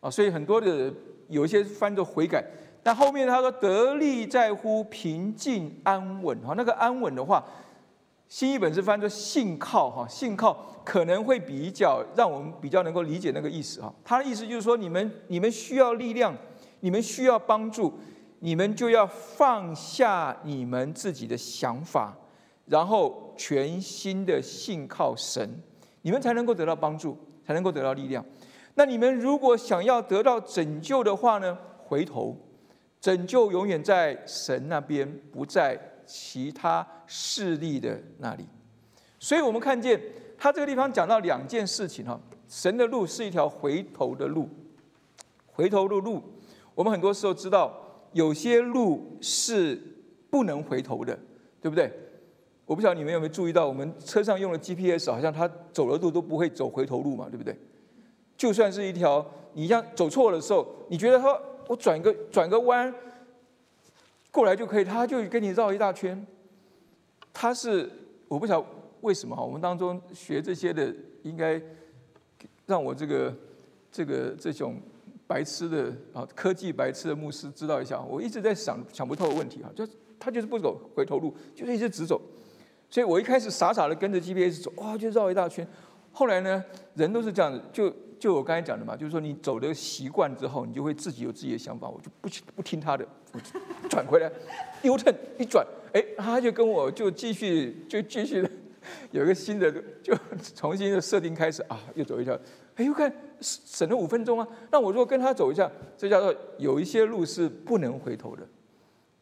[0.00, 0.92] 啊，所以很多的
[1.28, 2.44] 有一些翻作悔改，
[2.82, 7.44] 但后面他说得力在乎平静安稳哈，那个安稳的话，
[8.28, 13.94] 新译本是翻作信靠哈，信靠可能会比较让我们比较能够理解那个意思哈。
[14.04, 16.34] 他的意思就是说，你们你们需要力量，
[16.80, 17.92] 你们需要帮助。
[18.40, 22.16] 你们就要放下你们自己的想法，
[22.66, 25.48] 然后全心的信靠神，
[26.02, 28.24] 你们才能够得到帮助，才能够得到力量。
[28.74, 31.56] 那你们如果想要得到拯救的话呢？
[31.78, 32.36] 回头，
[33.00, 38.44] 拯救永远在神那边，不在其他势力的那里。
[39.18, 39.98] 所以我们看见
[40.36, 44.48] 他这个地方讲到两件事情哈，神的路是一条回头的路，
[45.46, 46.22] 回头的路，
[46.74, 47.85] 我们很多时候知道。
[48.16, 49.78] 有些路是
[50.30, 51.18] 不能回头的，
[51.60, 51.92] 对不对？
[52.64, 57.54] 我不晓得你们有没有注意到，我们车上用的 GPS 好像它走的路都不会走回头路嘛，对不对？
[58.38, 62.92] 就算是一条你像走错的时候，你觉得说我转个转个弯
[64.30, 66.26] 过来就可以，它就跟你绕一大圈。
[67.34, 67.90] 它是
[68.28, 68.66] 我不晓得
[69.02, 70.90] 为什么哈，我们当中学这些的
[71.22, 71.60] 应该
[72.64, 73.36] 让我这个
[73.92, 74.80] 这个这种。
[75.26, 79.86] 白痴的啊，科技白痴的牧师知道一下，我一直在想想不透的问题啊，就
[80.18, 82.20] 他就是不走回头路，就是一直直走，
[82.88, 85.66] 所以我一开始傻傻的跟着 GPS 走，哇，就绕一大圈。
[86.12, 93.40] 后来呢，人都是这样子，就就我刚才讲的嘛，就是说你走的习惯之后，你就会自己有自己的想法，我就不不听他的，我
[93.88, 94.30] 转回来
[94.82, 98.48] ，U turn 一转，哎，他就跟我就继续就继续
[99.10, 99.70] 有一个新的，
[100.02, 100.14] 就
[100.54, 102.38] 重新的设定开始啊，又走一条。
[102.76, 104.46] 哎，又看省了五分钟啊！
[104.70, 108.46] 那我如果跟他走一下，这叫做有一些路是不能回头的，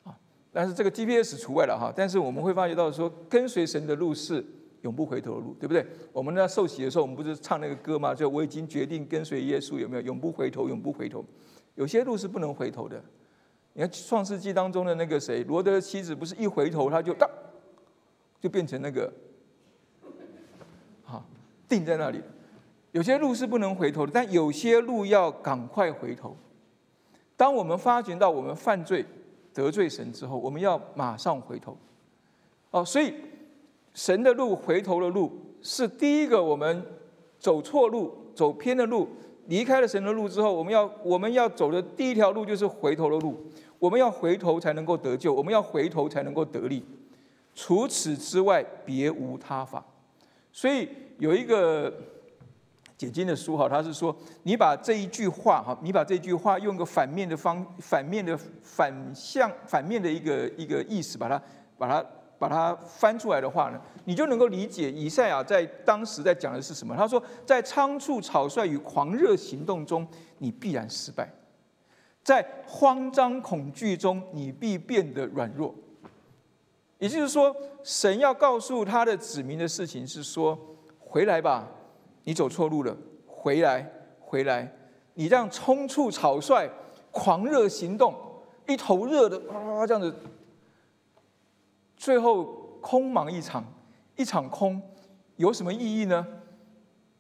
[0.03, 0.17] 啊，
[0.53, 1.93] 但是这个 GPS 除外了哈。
[1.95, 4.45] 但是我们会发觉到说，跟随神的路是
[4.83, 5.87] 永不回头的路，对不对？
[6.13, 8.15] 我们在受洗的时候，我们不是唱那个歌吗？
[8.15, 10.03] 就我已经决定跟随耶稣，有没有？
[10.03, 11.25] 永不回头，永不回头。
[11.77, 13.01] 有些路是不能回头的。
[13.73, 17.29] 你看创世纪当中的那个谁，罗德的妻子，不是一回头他就当
[18.41, 19.13] 就变成那个，
[21.05, 21.25] 好，
[21.69, 22.21] 定在那里。
[22.95, 26.37] 有些路是不能回头的，但有些路要赶快回头。
[27.37, 29.05] 当我们发觉到我们犯罪
[29.53, 31.77] 得罪神之后，我们要马上回头。
[32.71, 33.13] 哦，所以
[33.95, 36.87] 神的路、回头的路是第一个我们
[37.41, 39.09] 走错路、走偏的路，
[39.47, 43.35] 离开了神的路之后，我们要我们要走的第一条路就是回头的路。
[43.81, 46.85] 我们要回头才能够得救，我们要回头才能够得力。
[47.57, 49.85] 除此之外，别无他法。
[50.53, 51.93] 所以有一个。
[52.97, 61.43] 解经的书哈，他是说，你把这一句话哈，你把这句话用个反面的方、反面的反向、反面的一个一个意思，把它、
[61.77, 62.07] 把它、
[62.39, 66.95] 把它翻出来的话呢，你就能够理解以赛亚在当时在讲的是什么。
[66.97, 70.07] 他说，在仓促草率与狂热行动中，
[70.39, 71.27] 你必然失败；
[72.23, 75.75] 在慌张恐惧中，你必变得软弱。
[76.99, 80.57] 也就是说，神要告诉他的子民的事情是说，
[81.01, 81.69] 回来吧。
[82.25, 84.71] 你走错路了，回来，回来！
[85.15, 86.69] 你这样冲促草率、
[87.11, 88.15] 狂热行动，
[88.67, 90.13] 一头热的啊，这样子，
[91.97, 92.45] 最后
[92.81, 93.65] 空忙一场，
[94.17, 94.83] 一场空，
[95.37, 96.27] 有什么意义呢？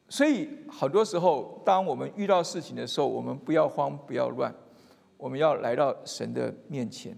[0.08, 4.52] 所以很多时候，当我们遇到事情的时候，我们不要慌，不要乱，
[5.16, 7.16] 我们要来到神的面前。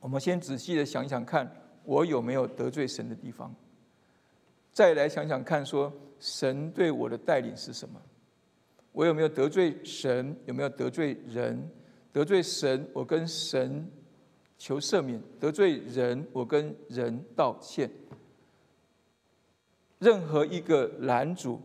[0.00, 1.50] 我们先仔细的想想看，
[1.84, 3.54] 我有没有得罪神的地方？
[4.72, 8.00] 再来想想看，说神对我的带领是什么？
[8.92, 10.36] 我有没有得罪神？
[10.46, 11.68] 有没有得罪人？
[12.12, 13.90] 得罪神，我跟神
[14.56, 17.90] 求赦免；得罪人，我跟人道歉。
[19.98, 21.60] 任何一个拦阻。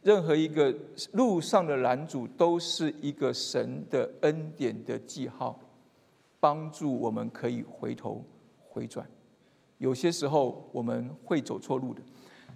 [0.00, 0.72] 任何一个
[1.12, 5.58] 路上的拦阻，都是一个神的恩典的记号，
[6.38, 8.24] 帮助我们可以回头
[8.68, 9.06] 回转。
[9.78, 12.00] 有些时候我们会走错路的，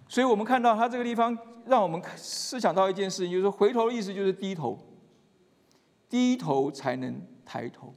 [0.09, 1.37] 所以我们看到他这个地方，
[1.67, 4.79] 让我们思想到一件事情，就是回头的意思就是低头，
[6.09, 7.95] 低头才能抬头。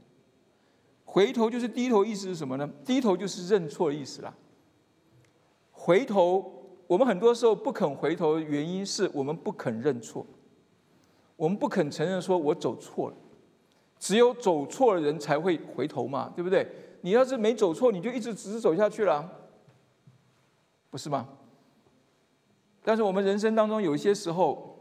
[1.03, 2.69] 回头就是低头，意思是什么呢？
[2.83, 4.33] 低头就是认错的意思啦。
[5.71, 6.53] 回头。
[6.87, 10.23] 我们很多时候不肯回头，原因是我们不肯认错，
[11.35, 13.15] 我们不肯承认说我走错了。
[13.97, 16.69] 只有走错的人才会回头嘛，对不对？
[17.01, 19.27] 你要是没走错，你就一直直直走下去了，
[20.91, 21.27] 不是吗？
[22.85, 24.79] 但是我们人生当中有一些时候，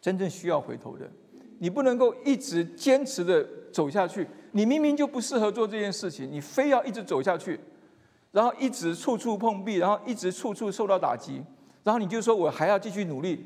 [0.00, 1.10] 真正需要回头的，
[1.58, 4.26] 你不能够一直坚持的走下去。
[4.52, 7.58] 你明明就不适合做这件事情，你非要一直走下去。
[8.30, 11.42] 然后一直处处碰壁，然后一直处处受到打击，
[11.82, 13.44] 然后你就说我还要继续努力，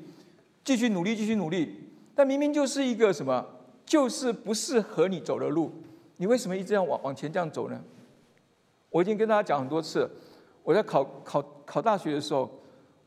[0.62, 1.90] 继续努力，继续努力。
[2.14, 3.44] 但明明就是一个什么，
[3.84, 5.72] 就是不适合你走的路，
[6.18, 7.82] 你为什么一直要往往前这样走呢？
[8.90, 10.08] 我已经跟大家讲很多次，
[10.62, 12.48] 我在考考考大学的时候，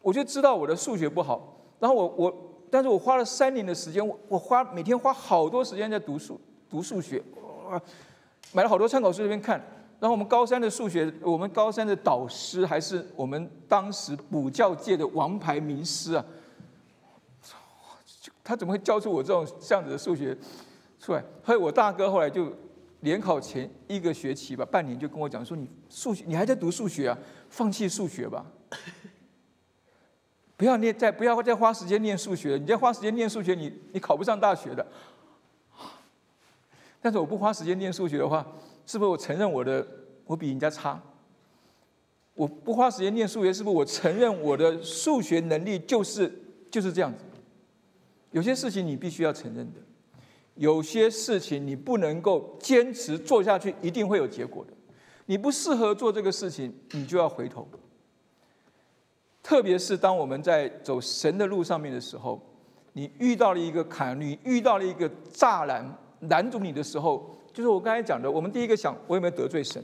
[0.02, 2.34] 我就知道我的数学不好，然后我我，
[2.70, 7.22] 但是我花了三年的时间，我我花每天花好多时间在读数读数学，
[8.54, 9.62] 买了好多参考书这边看。
[10.00, 16.26] 然后我们高三的数学，我们高三的导师还是我们当时补教界的王牌名师啊！
[18.42, 20.36] 他怎么会教出我这种这样子的数学
[21.02, 21.22] 出来？
[21.44, 22.50] 还有我大哥后来就
[23.02, 27.18] 联考前一个学期吧，半年就跟我讲说：“你数学你还在读数学啊？
[27.50, 28.46] 放弃数学吧，
[30.60, 34.86] 不要念再不要再花时间念数学，你再花时间念数学，你你考不上大学的。”
[37.02, 38.46] 但是我不花时间念数学的话。
[38.86, 39.86] 是不是我承认我的
[40.26, 41.00] 我比人家差？
[42.34, 46.34] 我不花时间念数学，是不是我承认我的数学能力就是
[46.72, 47.24] 就是这样子？
[48.32, 49.80] 有些事情你必须要承认的，
[50.56, 54.74] 有些事情你不能够坚持做下去，一定会有结果的。
[55.28, 57.68] 你不适合做这个事情，你就要回头。
[59.50, 62.40] 特别是当我们在走神的路上面的时候，
[62.94, 65.92] 你遇到了一个坎，你遇到了一个栅栏
[66.30, 67.36] 拦住你的时候。
[67.52, 69.84] 就是我刚才讲的，我们第一个想，我有没有得罪神？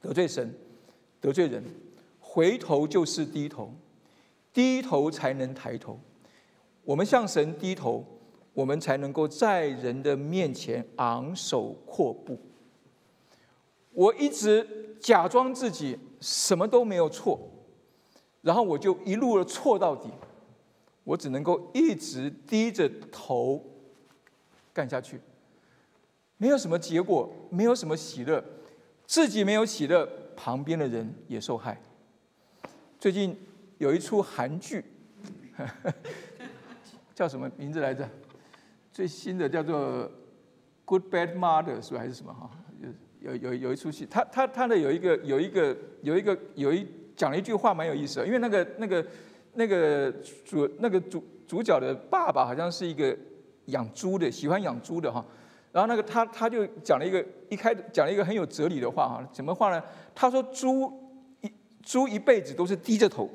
[0.00, 0.54] 得罪神，
[1.20, 1.62] 得罪人，
[2.18, 3.74] 回头就是低头，
[4.54, 6.00] 低头才能抬头。
[6.82, 8.02] 我们向神低头，
[8.54, 12.38] 我们才能够在人的面前昂首阔步。
[13.92, 17.38] 我一直假装自己什么都没有错，
[18.42, 20.08] 然后我就一路的错到底，
[21.04, 23.64] 我只能够一直低着头
[24.72, 25.20] 干下去。
[26.36, 28.42] 没有什么结果，没有什么喜乐，
[29.06, 31.78] 自己没有喜乐，旁边的人也受害。
[32.98, 33.36] 最近
[33.78, 34.84] 有一出韩剧，
[37.14, 38.08] 叫什么名字来着？
[38.90, 40.04] 最新的叫做
[40.84, 41.96] 《Good Bad Mother》是？
[41.98, 42.50] 还是什么哈？
[43.20, 46.86] 有有有有一出戏，他他他的有一个有一个有一个有一
[47.20, 49.06] 讲了一句话蛮有意思的，因为那个那个
[49.52, 50.10] 那个
[50.42, 53.14] 主那个主主角的爸爸好像是一个
[53.66, 55.22] 养猪的，喜欢养猪的哈。
[55.70, 59.84] 然后那个他他就讲了一个一开讲了一个很有哲理的话哈，什么话呢？
[60.14, 60.90] 他说猪
[61.42, 61.52] 一
[61.82, 63.28] 猪一辈子都是低着头，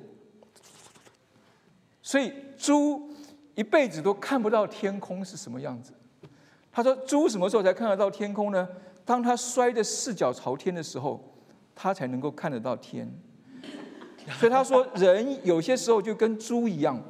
[2.02, 3.08] 所以猪
[3.54, 5.94] 一辈子都看不到天空是什么样子。
[6.72, 8.68] 他说猪什么时候才看得到天空呢？
[9.06, 11.24] 当他摔的四脚朝天的时候，
[11.76, 13.08] 他才能够看得到天。
[14.40, 17.02] 所以他说人有些时候就跟猪一样。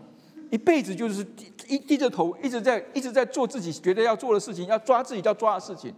[0.52, 5.94] 一辈子就是低一低着头，一直在一直在做自己觉得要做的事情，要抓自己要抓的事情。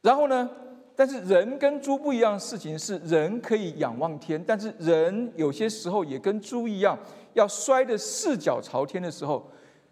[0.00, 0.48] 然后呢，
[0.96, 6.98] 但是人跟猪不一样的事情是，人可以仰望天，但是人有些时候也跟猪一样，
[7.34, 9.48] 要摔得四脚朝天的时候，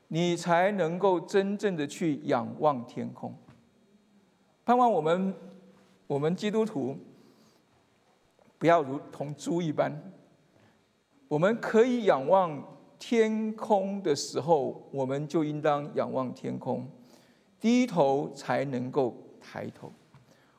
[0.08, 3.32] 你才能够真正的去仰望天空。
[4.64, 5.34] 盼望我们
[6.06, 6.96] 我们基督徒
[8.58, 9.92] 不要如同猪一般，
[11.28, 12.76] 我们可以仰望。
[12.98, 16.88] 天空的时候，我们就应当仰望天空，
[17.60, 19.92] 低头才能够抬头。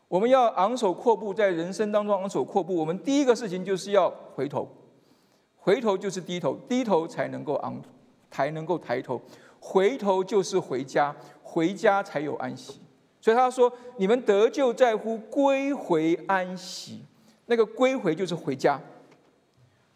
[0.08, 2.76] 我们要昂首阔步，在人生当中昂首阔步。
[2.76, 4.70] 我们第一个事情就是要回头，
[5.58, 7.82] 回头就是低头，低头才能够昂
[8.30, 9.20] 才能够抬头，
[9.60, 12.80] 回头就是回家，回家才有安息。
[13.20, 17.02] 所以他说：“你们得救在乎归回安息。”
[17.48, 18.80] 那个归回就是回家，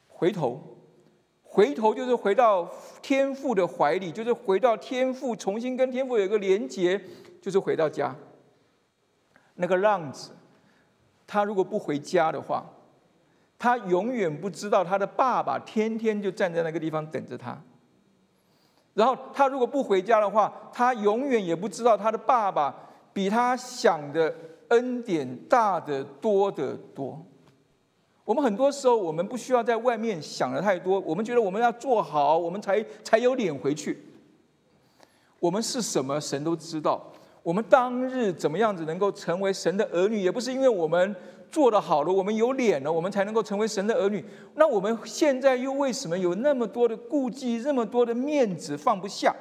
[0.08, 0.60] 回头，
[1.44, 2.70] 回头就是回到
[3.02, 7.00] 天父的怀里，就是回到天父，重新跟天父有一个连结，
[7.42, 8.16] 就是回到家。
[9.56, 10.32] 那个浪子，
[11.28, 12.66] 他如果不回家的话，
[13.60, 17.62] 他永远不知道他的爸爸天天就站在那个地方等着他。
[18.94, 22.74] 然后他如果不回家的话，他永远也不知道他的爸爸
[23.14, 24.34] 比他想的
[24.70, 27.26] 恩典大得多得多。
[28.32, 31.02] 我们很多时候，我们不需要在外面想的太多。
[31.02, 34.02] 我们觉得我们要做好，我们才才有脸回去。
[35.38, 37.12] 我们是什么，神都知道。
[37.44, 41.14] 我们当日怎么样子能够成为神的儿女，也不是因为我们
[41.52, 44.24] 做的好了，我们有脸了，我们才能够成为神的儿女。
[44.56, 49.36] 那我们现在又为什么有那么多的顾忌，那么多的面子放不下？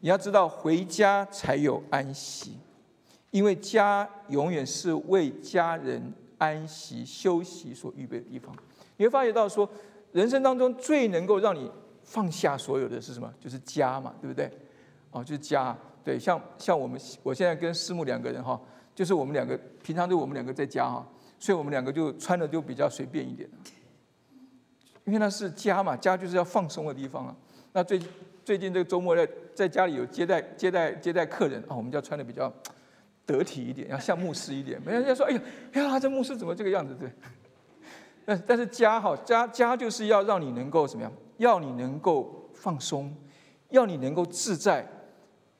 [0.00, 2.58] 你要知道，回家才有安息，
[3.30, 6.12] 因为家永远是为家人。
[6.40, 8.56] 安息休息所预备的地方，
[8.96, 9.68] 你会发觉到说，
[10.12, 11.70] 人生当中最能够让你
[12.02, 13.30] 放下所有的是什么？
[13.38, 14.50] 就是家嘛，对不对？
[15.10, 15.76] 哦，就是家。
[16.02, 18.58] 对，像像我们，我现在跟师母两个人哈，
[18.94, 21.06] 就是我们两个平常就我们两个在家哈，
[21.38, 23.46] 所以我们两个就穿的就比较随便一点，
[25.04, 27.36] 因为那是家嘛，家就是要放松的地方啊。
[27.74, 28.00] 那最
[28.42, 32.50] 最近这个周末在在家里有接待接待接待客人啊，我们就要穿的比较。
[33.30, 34.80] 得体一点，要像牧师一点。
[34.84, 35.40] 没人家说：“哎呀，
[35.72, 37.10] 哎呀，这牧师怎么这个样子？”对。
[38.24, 41.12] 但但是家哈家家就是要让你能够怎么样？
[41.38, 43.14] 要你能够放松，
[43.70, 44.86] 要你能够自在，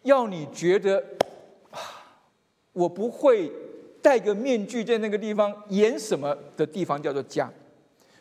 [0.03, 1.03] 要你觉得，
[2.73, 3.51] 我不会
[4.03, 7.51] 戴个面具在那个地方演什么的地方叫做家。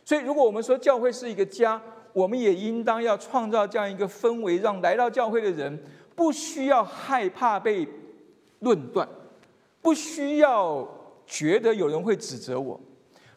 [0.06, 1.80] 所以，如果我们说教会是一个家，
[2.14, 5.78] 我们也应当要创造这样一个氛围，让来到教会的人
[6.16, 7.88] 不需要害怕被
[8.60, 9.08] 论断。
[9.82, 10.88] 不需要
[11.26, 12.80] 觉得有人会指责我，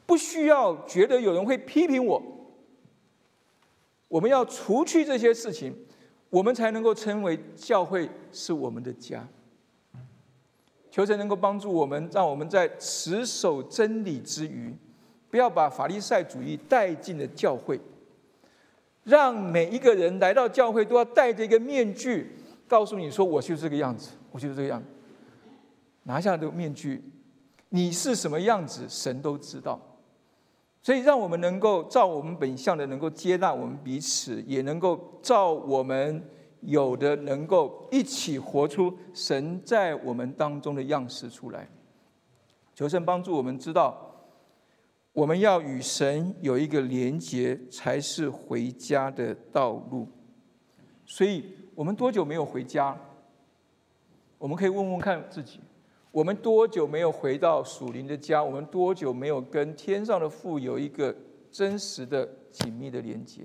[0.05, 2.23] 不需要觉得有人会批评我。
[4.09, 5.75] 我们要除去这些事情，
[6.29, 9.27] 我们才能够称为教会是我们的家。
[10.91, 14.75] 求神能够帮助我们，让我们在持守真理之余，
[15.31, 17.81] 不要把法利赛主义带进了教会。
[19.05, 22.31] 让每一个人来到教会都要戴着一个面具，
[22.69, 24.87] 告诉你说：“我就是这个样子，我就是这个样子。”
[26.05, 27.03] 拿下这个面具，
[27.69, 29.81] 你是什么样子，神都知道。
[30.83, 36.29] 所以，让我们能够照我们本相的，能够接纳我们彼此，也能够照我们
[36.63, 41.69] 有的，能够一起活出神在我们当中的样式出来。
[42.75, 43.97] 求神帮助我们知道，
[45.13, 50.09] 我们要与神有一个连结，才是回家的道路。
[51.07, 51.45] 所以，
[51.77, 52.99] 我们多久没有回家？
[54.37, 55.61] 我们可以问问看自己。
[56.13, 58.45] 我们多久没有回到属灵的家？
[58.45, 61.15] 我们多久没有跟天上的父有一个
[61.51, 63.45] 真实的、紧密的连接？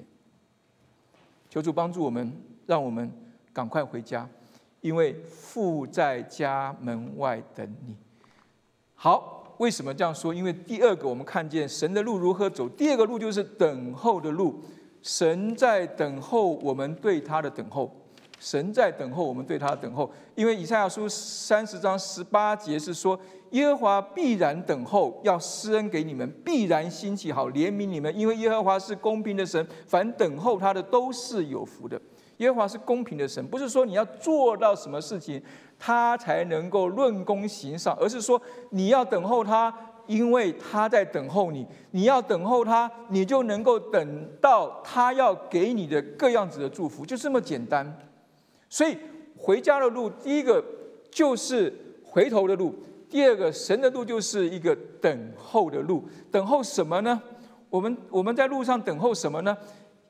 [1.49, 2.29] 求主帮助我们，
[2.65, 3.09] 让我们
[3.53, 4.27] 赶快回家，
[4.81, 7.95] 因为父在家门外等你。
[8.95, 10.33] 好，为什么这样说？
[10.33, 14.59] 因为第二个，我们看见神的路如何走；第二个路就是等候的路，
[15.01, 17.95] 神在等候我们对他的等候。
[18.39, 23.19] 神在等候我们对他等候，因为以赛亚书三十章十八节是说，
[23.51, 31.99] 耶和华必然等候，要施恩给你们，必然兴起好怜悯你们，因为耶和华是公平的神，凡等候他的都是有福的。
[32.37, 35.41] 耶和华是公平的神，不是说你要做到什么事情，
[35.79, 39.73] 他才能够论功行赏，而是说你要等候他，
[40.05, 47.97] 因为他在等候你，你要等候他，你就能够等到他要给你的各样子的祝福，就这么简单。
[48.69, 48.97] 所以
[49.35, 50.63] 回家的路，第一个
[51.09, 52.71] 就是回头的路；
[53.09, 56.03] 第二个，神的路就是一个等候的路。
[56.31, 57.21] 等候什么呢？
[57.69, 59.55] 我们我们在路上等候什么呢？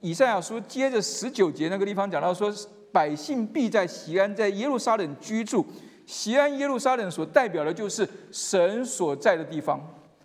[0.02, 2.54] 以赛亚书接着十九节那个地方讲到说，
[2.92, 5.66] 百姓必在西安，在耶路撒冷居住。
[6.06, 9.80] 西安耶路撒冷所代表的就是神所在的地方。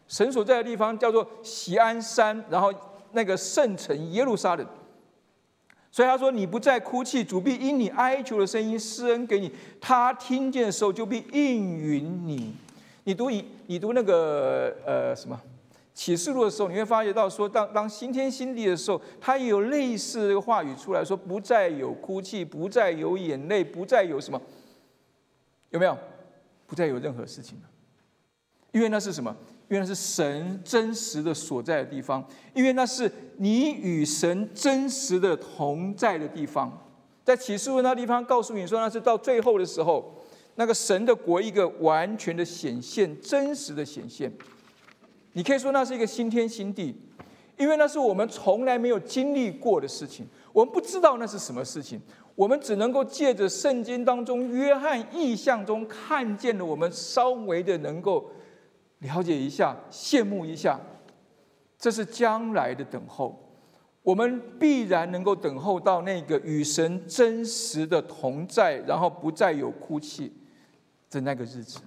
[0.07, 2.73] 神所在的地方叫做西安山，然后
[3.13, 4.67] 那个圣城耶路撒冷。
[5.93, 9.53] 所以他说：“你不再哭泣，主必因你哀求的声音施恩给你。
[9.79, 12.55] 他听见的时候，就必应允你。
[13.05, 15.39] 你读以你读那个呃什么
[15.93, 24.41] 启示录的时候，你会发觉到说，当当新天新地的时候，他也有类似的话语出来说，不再有哭泣，不再有眼泪，不再有什么，
[25.69, 25.95] 有没有？
[26.67, 27.69] 不再有任何事情了。
[28.71, 29.37] 因为那是什么？
[29.73, 36.71] 因因为是神真实的所在的地方，因为那是你与神真实的同在的地方。
[37.25, 40.15] 在启示录那地方告诉你说，那是到最后的时候，
[40.57, 44.31] 那个神的国一个完全的显现，真实的显现。
[45.33, 46.95] 你可以说那是一个新天新地，
[47.57, 51.99] 因为那是我们从来没有经历过的事情，我们不知道那是什么事情，
[52.35, 58.31] 我们只能够借着圣经当中约翰意象中看见的，我们稍微的能够。
[59.03, 60.81] 了解一下，羡慕一下，
[61.79, 63.39] 这是将来的等候。
[64.03, 70.33] 我们必然能够等候到那个与神真实的同在，然后不再有哭泣
[71.09, 71.79] 的那个日子。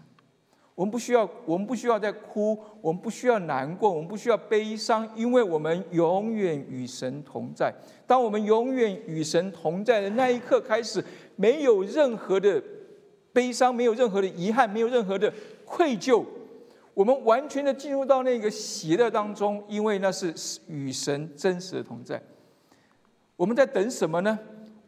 [0.75, 7.73] 我们不需要，我们不需要再哭，我们不需要难过，我们不需要悲伤，因为我们永远与神同在。
[8.05, 11.03] 当我们永远与神同在的那一刻开始，
[11.37, 12.61] 没有任何的
[13.31, 15.33] 悲伤，没有任何的遗憾，没有任何的
[15.65, 16.25] 愧疚。
[16.95, 20.33] 我们完全的进入到那个喜乐当中，因为那是
[20.67, 22.19] 与神真实的同在。
[23.35, 24.39] 我们在等什么呢？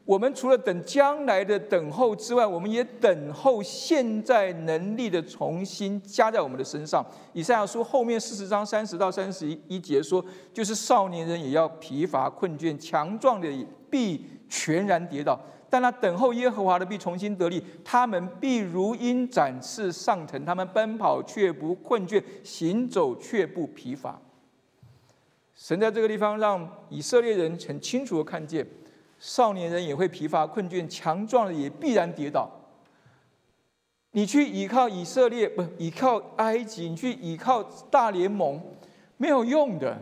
[0.06, 7.06] 我们除了等将来的等候之外，我们也等候现在能力的重新加在我们的身上。
[7.34, 13.50] 以赛亚书后面四十章三十到三十一节说，就是少年人也要疲乏困倦，强壮的
[13.90, 15.38] 必全然跌倒。
[15.70, 24.18] 但那等候耶和华的必重新得力，他们必如鹰展翅上腾，他们奔跑却不困倦，行走却不疲乏。
[25.54, 28.66] 神在这个地方让以色列人很清楚的看见，
[29.20, 32.50] 少年人也会疲乏困倦，强壮的也必然跌倒。
[34.12, 37.62] 你去依靠以色列，不依靠埃及，你去依靠
[37.92, 38.62] 大联盟，
[39.18, 39.98] 没有用的，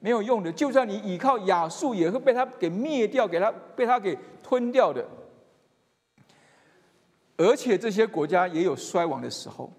[0.00, 0.52] 没有用的。
[0.52, 4.16] 就算你依靠亚述，也会被他给灭掉，给他被他给。
[4.48, 5.04] 吞掉的，
[7.36, 9.72] 而且这些国家也有衰亡的时候，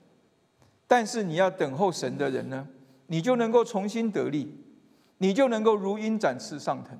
[0.85, 2.67] 但是你要等候神的人呢，
[3.05, 4.53] 你就能够重新得力，
[5.19, 6.99] 你就能够如鹰展翅上腾。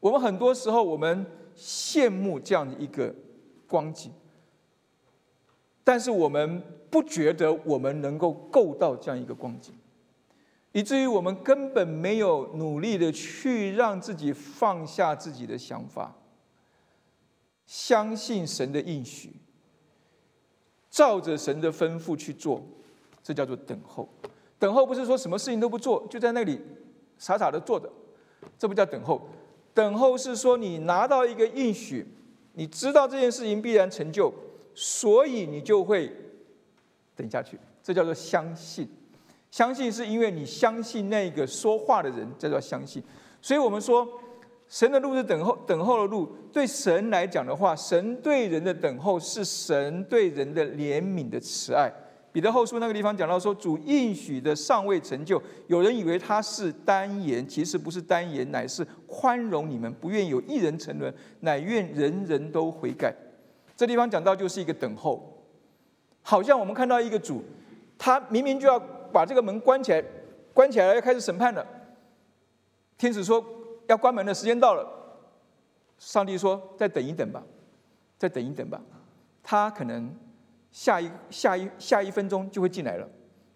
[0.00, 3.14] 我们很多时候我们羡慕这样的一个
[3.68, 4.10] 光景，
[5.84, 9.74] 但是我们不觉得我们能够够到这样一个光景，
[10.72, 16.16] 以至于我们根本没有努力的去让自己放下自己的想法。
[17.70, 19.30] 相信神的应许，
[20.90, 22.60] 照着神的吩咐去做，
[23.22, 24.08] 这叫做等候。
[24.58, 26.60] 等候不是说什么事情都不做，就在那里
[27.16, 27.88] 傻傻的坐着，
[28.58, 29.22] 这不叫等候。
[29.72, 32.04] 等候是说你拿到一个应许，
[32.54, 34.34] 你知道这件事情必然成就，
[34.74, 36.12] 所以你就会
[37.14, 37.56] 等下去。
[37.84, 38.88] 这叫做相信。
[39.52, 43.00] 相信是因为你相信那个说话的人，这叫相信。
[43.40, 44.08] 所以我们说。
[44.70, 46.26] 神的路是等候，等候的路。
[46.52, 51.92] 对神来讲的话，神对人的等候是神对人的怜悯的慈爱。
[52.30, 63.12] 彼得后书那个地方讲到说，主应许的尚未成就，有人以为他是单言，其实不是单言，乃是宽容你们，不愿有一人沉沦，乃愿人人都悔改。
[63.76, 65.44] 这地方讲到就是一个等候，
[66.22, 67.42] 好像我们看到一个主，
[67.98, 68.78] 他明明就要
[69.12, 70.04] 把这个门关起来，
[70.54, 71.66] 关起来要开始审判了，
[72.96, 73.44] 天使说。
[73.90, 74.88] 要关门的时间到了，
[75.98, 77.42] 上帝说：“再等一等吧，
[78.16, 78.80] 再等一等吧。”
[79.42, 80.14] 他可能
[80.70, 83.08] 下一下一下一分钟就会进来了，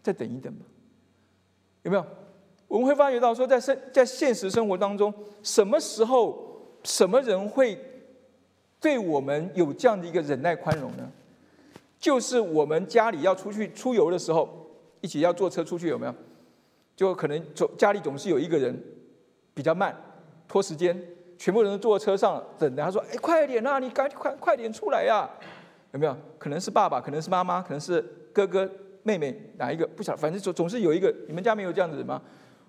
[0.02, 0.66] 再等一等吧。
[1.82, 2.04] 有没有？
[2.66, 5.14] 我们会发觉到说，在生在现实生活当中，
[5.44, 7.78] 什么时候什么人会
[8.80, 11.08] 对我们有这样的一个忍耐宽容呢？
[12.00, 14.48] 就是我们家里要出去出游的时候，
[15.00, 16.14] 一起要坐车出去，有没有？
[16.96, 18.76] 就可能总家里总是有一个人
[19.54, 19.94] 比较慢。
[20.46, 21.00] 拖时间，
[21.38, 22.82] 全部人都坐车上等着。
[22.82, 25.28] 他说：“哎，快点啊，你赶紧快快点出来呀！
[25.92, 26.16] 有没有？
[26.38, 28.00] 可能是爸爸，可能是妈妈，可能是
[28.32, 28.68] 哥哥、
[29.02, 30.18] 妹妹，哪一个不晓得？
[30.18, 31.14] 反正总总是有一个。
[31.26, 32.20] 你们家没有这样子的吗？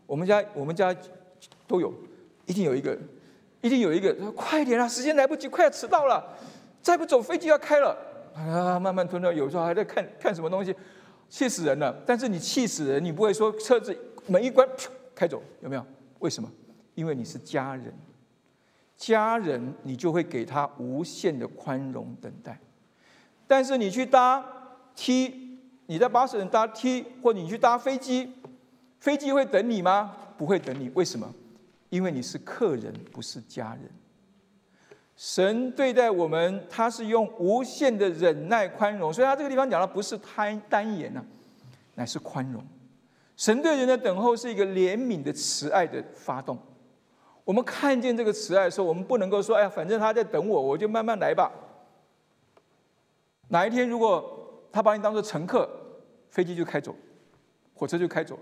[0.06, 0.96] 我们家我们家
[1.68, 1.94] 都有，
[2.46, 2.98] 一定有一个，
[3.62, 4.16] 一定有一个。
[4.16, 6.24] 说快点啊，时间来不及，快要迟到了，
[6.82, 7.98] 再不走飞机要开了。
[8.36, 9.36] 啊，慢慢吞吞。
[9.36, 10.76] 有时候还在看看什么东西，
[11.30, 11.96] 气死人了。
[12.06, 13.98] 但是你气死人，你不会说车子
[14.28, 14.68] 门一关，
[15.16, 15.86] 开走，有没有？
[16.20, 16.52] 为什么？”
[16.96, 17.93] 因为你是家人，
[18.98, 22.60] 家人你就会给他无限的宽容等待。
[23.46, 24.43] 但是你去搭
[24.96, 28.34] 梯，你在巴士人搭梯，或你去搭飞机，
[29.00, 30.16] 飞机会等你吗？
[30.38, 30.89] 不会等你。
[30.96, 31.32] 为什么？
[31.89, 33.84] 因为你是客人，不是家人。
[35.16, 41.24] 神对待我们，他是用无限的忍耐宽容，所以他这个地方讲的不是贪单言呐，
[41.93, 42.62] 乃是宽容。
[43.38, 46.58] 神对人的等候是一个怜悯的慈爱的发动。
[47.46, 51.52] 我们看见这个慈爱的时候，我们不能够说：“哎呀，反正他在等我，我就慢慢来吧。”
[53.50, 55.70] 哪一天如果他把你当做乘客，
[56.30, 56.93] 飞机就开走，
[57.76, 58.38] 火车就开走，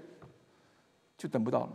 [1.18, 1.70] 就等不到了。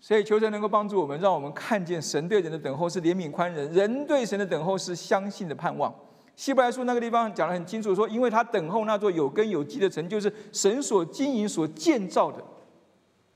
[0.00, 5.94] 所以求神能够帮助我们，让我们看见神对人的等候是怜悯宽仁，人对神的等候是相信的盼望。
[6.34, 12.42] 希伯来书那个地方讲得很清楚，说因为他等候那座有根有基的城，就是神所经营、所建造的。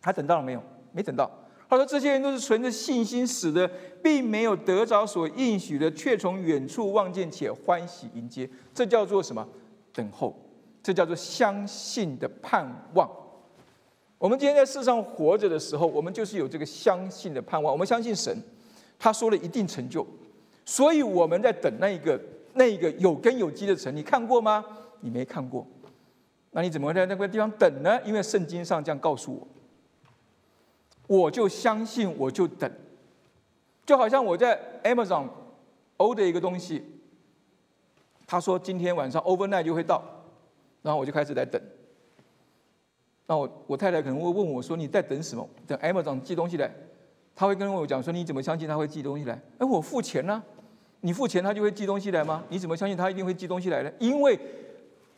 [0.01, 0.63] 他等到了没有？
[0.93, 1.31] 没等到。
[1.69, 3.71] 他说这些人都是存着信心死的，
[4.03, 8.49] 并没有得着所应许的，却从远处望见且欢喜迎接。
[8.75, 9.47] 这叫做什么？
[9.93, 10.35] 等候。
[10.81, 13.11] 这叫做相信的盼望。
[14.17, 17.71] 我们今天在世上活着的时候，我们就是有这个相信的盼望。
[17.71, 18.35] 我们相信神，
[18.99, 20.07] 他说了一定成就，
[20.65, 22.19] 所以我们在等那一个
[22.55, 23.95] 那一个有根有基的城。
[23.95, 24.65] 你看过吗？
[25.01, 25.67] 你没看过，
[26.53, 28.01] 那你怎么会在那个地方等呢？
[28.07, 29.47] 因为圣经上这样告诉我，
[31.09, 32.71] 我就相信，我就等。
[33.85, 35.27] 就好像我在 Amazon
[35.97, 36.85] order 一个东西，
[38.27, 40.01] 他说今天晚上 overnight 就会到，
[40.83, 41.61] 然后我就开始在等。
[43.27, 45.49] 那我我太太可能会问我说：“你在等什么？
[45.67, 46.71] 等 Amazon 寄东西来？”
[47.35, 50.43] 他会跟我讲说：“你怎么相信他会寄东西来？”哎，我付钱呢，
[51.01, 52.45] 你付钱他就会寄东西来吗？
[52.49, 53.91] 你怎么相信他一定会寄东西来呢？
[53.99, 54.39] 因为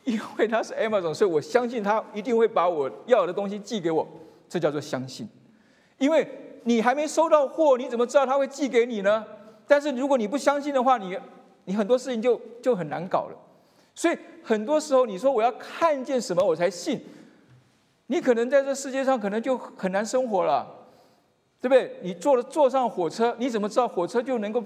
[0.03, 4.07] 因为他是 Amazon，所以我相信他一定会把我要的东西寄给我。
[4.47, 5.27] 这叫做相信。
[6.01, 6.27] 因为
[6.63, 9.23] 你还没收到货，你怎么知道他会寄给你呢？
[9.67, 11.15] 但是如果你不相信的话，你
[11.65, 13.37] 你很多事情就就很难搞了。
[13.93, 16.99] 所以很多时候你说我要看见什么我才信。
[18.07, 20.67] 你可能在这世界上可能就很难生活了，
[21.61, 21.95] 对不对？
[22.01, 24.63] 你坐了坐上火车，你怎么知道火车就能够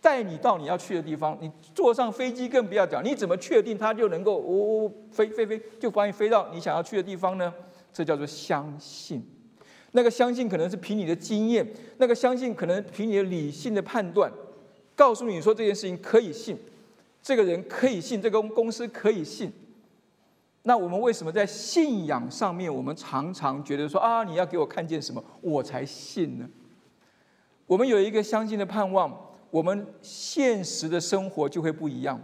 [0.00, 1.36] 带你到你要去的地方？
[1.40, 7.52] 你坐上飞机更不要讲，你怎么确定它就能够呜呜飞飞飞就把你飞到你想要去的地方呢？
[7.92, 9.26] 这叫做相信。
[9.98, 14.32] 那个相信可能是凭你的经验，那个相信可能凭你的理性的判断，
[14.94, 16.56] 告诉你说这件事情可以信，
[17.20, 19.52] 这个人可以信，这个公司可以信。
[20.62, 26.48] 那我们为什么在信仰上面，我们常常觉得说啊，你要给我看见什么，我才信呢？
[27.66, 32.22] 我们有一个相信的盼望，我们现实的生活就会不一样。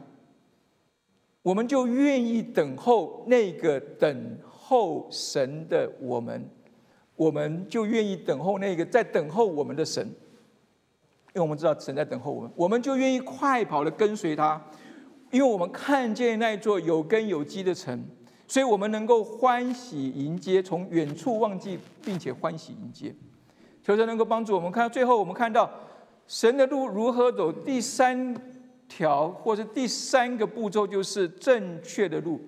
[1.43, 6.49] 我们就愿意等候那个等候神的我们，
[7.17, 14.61] 我们就愿意等候那个在等候我们的神，因为我们知道神在等候我们，我们就愿意快跑的跟随他，
[15.31, 18.05] 因为我们看见那座有根有基的城。
[18.47, 23.13] 所以我们能够欢喜迎接，从远处忘记，并且欢喜迎接。
[23.83, 24.71] 求神能够帮助我们。
[24.71, 25.69] 看到最后，我们看到
[26.27, 27.51] 神的路如何走。
[27.51, 28.37] 第三
[28.87, 32.39] 条，或者第三个步骤，就是正确的路。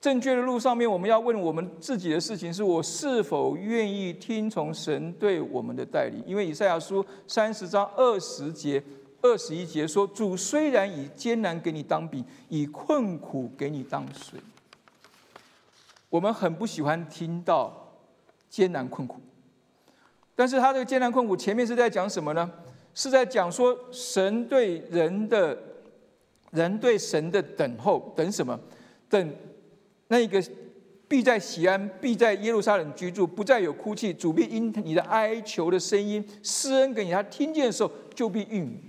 [0.00, 6.22] 正确的路上面，我们要问我们自己的事情：是我是否愿意听从神对我们的带领？
[6.24, 8.80] 因为以赛亚书三十章二十节、
[9.20, 14.38] 二十一节说：“主虽然以艰难给你当饼，以困苦给你当水。”
[16.08, 17.92] 我们很不喜欢听到
[18.48, 19.20] 艰难困苦，
[20.36, 22.48] 但是他这个艰难困苦前面是在讲什么呢？
[22.94, 25.58] 是在讲说神对人的，
[26.52, 28.58] 人对神的等候，等什么？
[29.08, 29.34] 等
[30.08, 30.42] 那一个
[31.06, 38.80] 必在西安，必在耶路撒冷居住，不再有哭泣，主必因你的哀求的声音施恩给你，他听见的时候就必应允。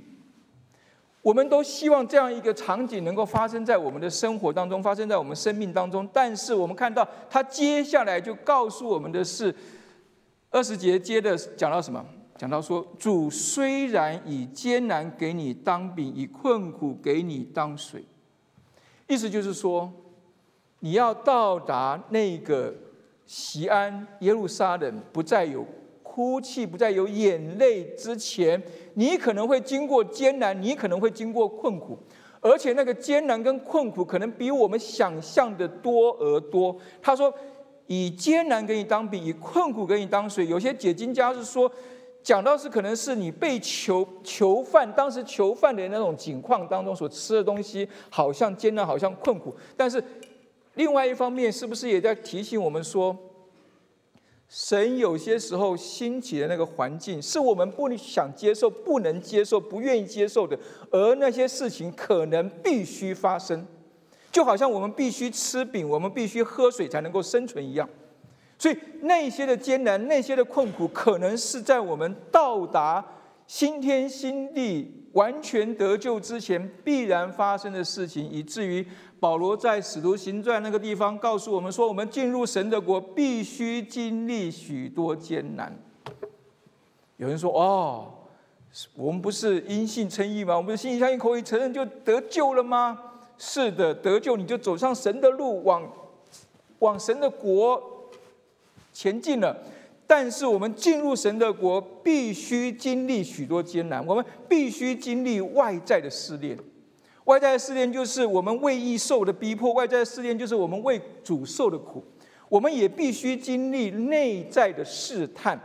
[1.22, 6.07] 我们都希望这样一个场景能够发生在我们的生活当中，发生在我们生命当中。
[6.13, 9.53] 但是我们看到他接下来就告诉我们的是，
[10.49, 12.03] 二十节接的讲到什么？
[12.38, 18.05] 讲到说，主虽然以艰难给你当饼，以困苦给你当水，
[19.07, 19.91] 意思就是说，
[20.80, 22.74] 你要到达那个
[23.26, 25.66] 西安耶路撒冷，不再有。
[26.02, 28.62] 哭泣不再有眼泪之前，
[28.96, 31.98] 你可能会经过艰难，你可能会经过困苦，
[32.42, 36.76] 而且那个艰难跟困苦可能比我们想象的多而多。
[37.02, 37.34] 他说
[37.88, 41.72] ：“以艰难给你当饼，以困苦给你当水。”有些解经家是说，
[42.22, 49.56] 讲到是可能是你被囚囚犯，当时囚犯的那种境况当中所吃的东西，好像艰难，好像困苦。
[49.78, 50.04] 但是
[50.80, 53.14] 另外一方面，是不是也在提醒我们说？
[54.48, 60.58] 神有些时候兴起的那个环境，是我们不想接受、不能接受、不愿意接受的，
[60.90, 63.68] 而那些事情可能必须发生，
[64.32, 67.88] 就好像我们必须吃饼、我们必须喝水才能够生存一样。
[68.58, 73.06] 所以那些的艰难、那些的困苦，可能是在我们到达
[73.48, 78.88] 新天新地、完全得救之前必然发生的事情，以至于。
[79.20, 85.78] 保罗在使徒行传那个地方告诉我们说：“我们进入神的国，必须经历许多艰难。”
[87.17, 88.13] 有人说：“哦，
[88.95, 90.55] 我们不是因信称义吗？
[90.55, 92.97] 我们是信心相信口语承认就得救了吗？”
[93.38, 95.82] 是的，得救你就走上神的路，往
[96.80, 97.82] 往神的国
[98.93, 99.55] 前进了。
[100.05, 106.57] 但是我们进入神的国，必须经历许多艰难，我们必须经历外在的试炼。
[107.30, 112.04] 外在的试炼就是我们为义受的逼迫，外在的试炼就是我们为主受的苦。
[112.50, 115.60] 我们也必须经历内在的试探，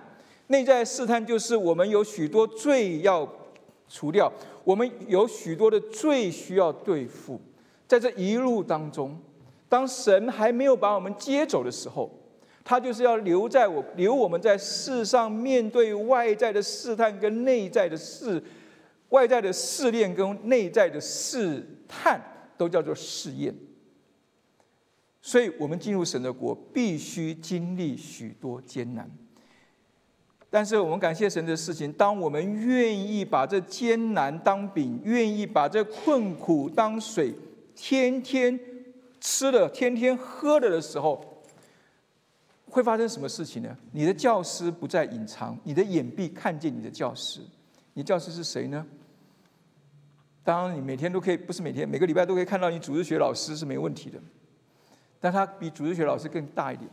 [0.48, 3.26] 内在试探就是我们有许多罪要
[3.88, 4.30] 除掉，
[4.62, 7.40] 我们有许多的罪需要对付。
[7.88, 9.18] 在这一路当中，
[9.66, 12.10] 当神还没有把我们接走的时候，
[12.62, 18.42] 他就是要留在我留我们在世上面对外在的试探跟内在的试，
[19.14, 22.20] 外在的试炼跟内在的试探
[22.58, 23.54] 都叫做试验。
[25.22, 29.08] 所以，我们进入神的国，必须经历许多艰难。
[30.50, 37.32] 但是，我们感谢神的事情，当我们愿意把这艰难当饼，愿意把这困苦当水，
[37.74, 38.58] 天天
[39.20, 41.42] 吃了，天天喝了的时候，
[42.68, 43.76] 会发生什么事情呢？
[43.92, 47.40] 你的教师不再隐藏，你的眼壁看见你的教师。
[47.94, 48.84] 你教师是谁呢？
[50.44, 54.20] 当然，你每天都可以，不是每天，每个礼拜都可以看到你主日学老师是没问题的。
[55.18, 56.88] 但他比主日学老师更大一点，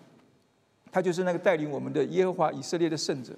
[0.89, 3.33] 他就是那个带领我们的耶和华以色列的圣者。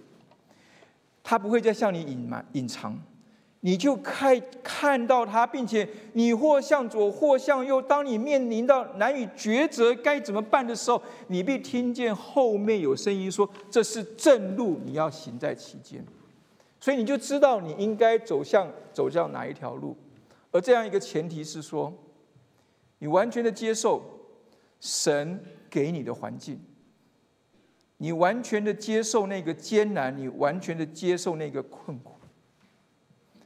[1.24, 2.95] 他不会再向你隐瞒隐藏，
[3.61, 7.82] 你就看看到他，并且你或向左或向右。
[7.82, 16.05] 当你面临到难以抉择该怎么办的时候，你必听见后面有声音说：“这是正路，你要行在其间。”
[16.80, 19.95] 所以你就知道你应该走向走向哪一条路。
[20.54, 21.93] 而这样一个前提是说，
[22.99, 24.01] 你完全的接受。
[24.86, 26.60] 神给你的环境，
[27.95, 32.20] 你完全的接受那个艰难，你完全的接受那个困苦，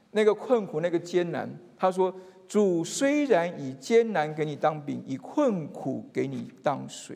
[0.09, 1.47] 那个困苦，那个艰难。
[1.77, 2.11] 他说
[2.49, 7.15] ：“主虽然以艰难给你当饼，以困苦给你当水。”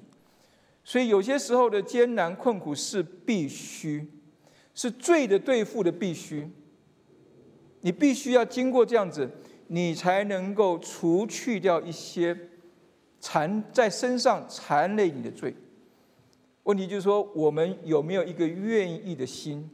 [0.85, 4.07] 所以有些时候的艰难困苦是必须，
[4.75, 6.47] 是罪的对付的必须。
[7.79, 9.27] 你必须要经过这样子，
[9.73, 12.37] 你才能够除去掉一些。
[13.23, 15.55] 缠在身上缠累你的罪，
[16.63, 19.69] 问题就是说，我们有没有一个愿意的心，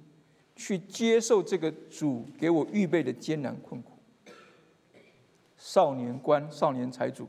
[0.54, 3.94] 去接受这个主给我预备的艰难困苦？
[5.56, 7.26] 少年官、少年财主，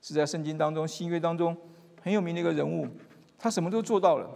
[0.00, 1.56] 是在圣经当中新约当中
[2.02, 2.88] 很有名的一个人物，
[3.38, 4.28] 他什么都做到了，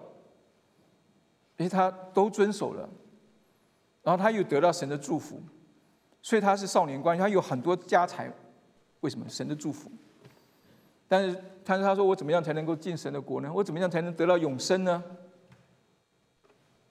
[1.58, 2.88] 而且他都遵守了，
[4.04, 5.42] 然后他又得到神的祝福，
[6.26, 8.28] 所以他是少年官，他有很多家财，
[8.98, 9.24] 为什么？
[9.28, 9.88] 神的祝福。
[11.06, 13.48] 但是，但是他说：“我怎么样才能够进神的国呢？
[13.54, 15.00] 我怎么样才能得到永生呢？”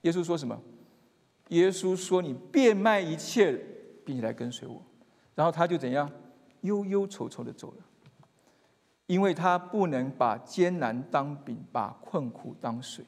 [0.03, 0.57] 耶稣说什么？
[1.49, 3.61] 耶稣说：“你变卖一切，
[4.05, 4.81] 并且来跟随我。”
[5.35, 6.09] 然后他就怎样？
[6.61, 7.83] 忧忧愁愁的走了，
[9.05, 13.03] 因为他不能把艰难当饼，把困苦当水，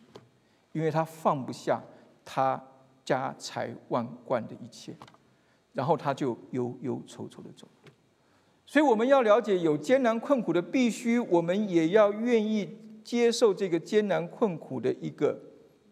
[0.73, 1.81] 因为他放不下
[2.25, 2.61] 他
[3.05, 4.93] 家财万贯的一切，
[5.77, 7.67] 然后他就忧忧愁愁的走。
[8.65, 12.67] 所以我们要了解，有艰难困苦的必须，我们也要愿意
[13.03, 15.39] 接受这个艰难困苦的一个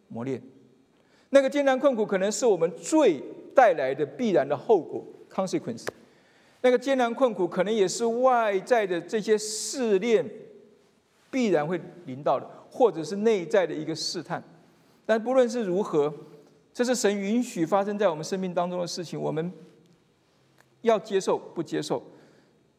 [0.07, 0.41] 磨练。
[1.29, 3.21] 那个艰难困苦可能是我们罪
[3.53, 5.85] 带来的必然的后果 （consequence）。
[6.61, 10.27] 那个艰难困苦可能也是外在的这些试炼
[11.29, 14.43] 必然会临到的，或者是内在的一个试探。
[15.05, 16.11] 但不论是如何，
[16.73, 19.53] 这是神允许发生在我们生命当中的事情，我们
[20.85, 22.01] 要接受不接受？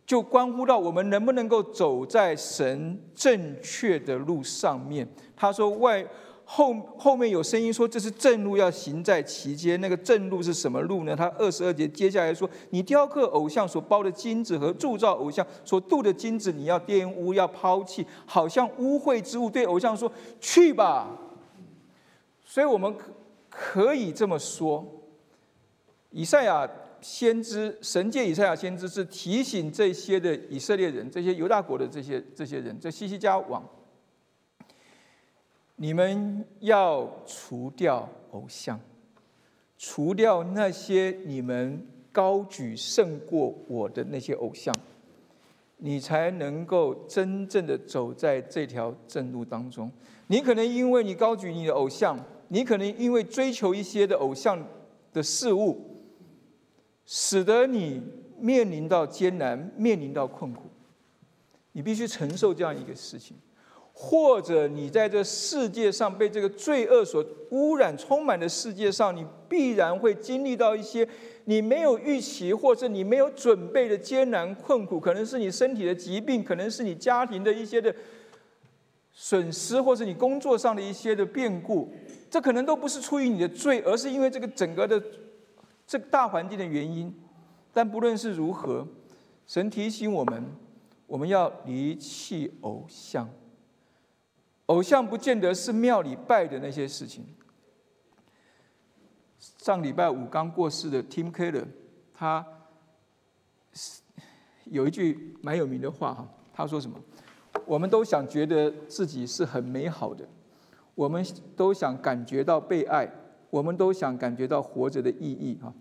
[0.07, 5.07] 就关乎到我们能不能够走在神正确的路上面。
[5.35, 6.07] 他说：“外
[6.45, 9.81] 后后面有声音说，这是正路，要行在其间。
[9.81, 19.51] 那个正路是什么路呢？”他二十二节接下来说：“你雕刻偶像所包的金子和铸造偶像所镀的金子，你要玷污，要抛弃，好像污秽之物。
[19.51, 21.19] 对偶像说：去吧。”
[22.47, 22.95] 所以我们
[23.51, 24.87] 可以这么说，
[26.11, 26.71] 以赛亚。
[27.01, 33.65] 先知神界以赛亚先知是提醒这些的以色列人，这些犹大国的这些这些人，这西西家王，
[35.77, 38.81] 你们要除掉偶像，
[39.79, 44.75] 除掉那些你们高举胜过我的那些偶像，
[45.77, 49.91] 你才能够真正的走在这条正路当中。
[50.29, 52.19] 你可能因为你高举你的偶像，
[52.49, 54.67] 你可能因为追求一些的偶像
[55.13, 55.93] 的事物。
[57.07, 58.03] 使得你
[58.39, 60.65] 面临到艰难，面临到困苦，
[61.73, 63.37] 你必须承受这样一个事情，
[63.93, 71.09] 或者你在这世界上被这个罪恶所污染、充满的世界上，你必然会经历到一些
[71.45, 77.95] 你没有预期或者你没有准备的艰难困苦，可能是你身体的疾病，可能是你家庭的一些的
[79.13, 81.89] 损失，或是你工作上的一些的变故，
[82.29, 85.01] 这可能都不是出于你的罪，而是因为这个整个的
[85.87, 87.15] 这个大环境的原因。
[87.73, 88.87] 但不论是如何，
[89.47, 90.45] 神提醒我们，
[91.07, 93.29] 我们要离弃偶像。
[94.67, 97.25] 偶像不见得是庙里拜的那些事情。
[99.39, 101.67] 上礼拜五刚过世的 Tim Keller，
[102.15, 102.45] 他
[104.65, 106.99] 有一句蛮有名的话哈，他说什么？
[107.65, 110.27] 我们都想觉得自己是很美好的，
[110.95, 111.25] 我们
[111.55, 113.09] 都想感觉到被爱，
[113.51, 115.73] 我们都想感觉到活着的意义哈。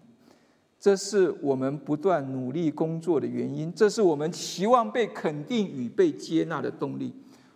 [0.80, 7.14] 这是我们不断努力工作的原因，这是我们期望被肯定与被接纳的动力。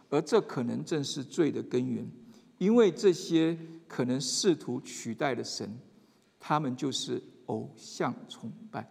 [0.09, 2.03] 而这可能正是罪的根源，
[2.57, 3.55] 因为这些
[3.87, 5.77] 可能试图取代的神，
[6.39, 8.89] 他们就是偶像崇拜。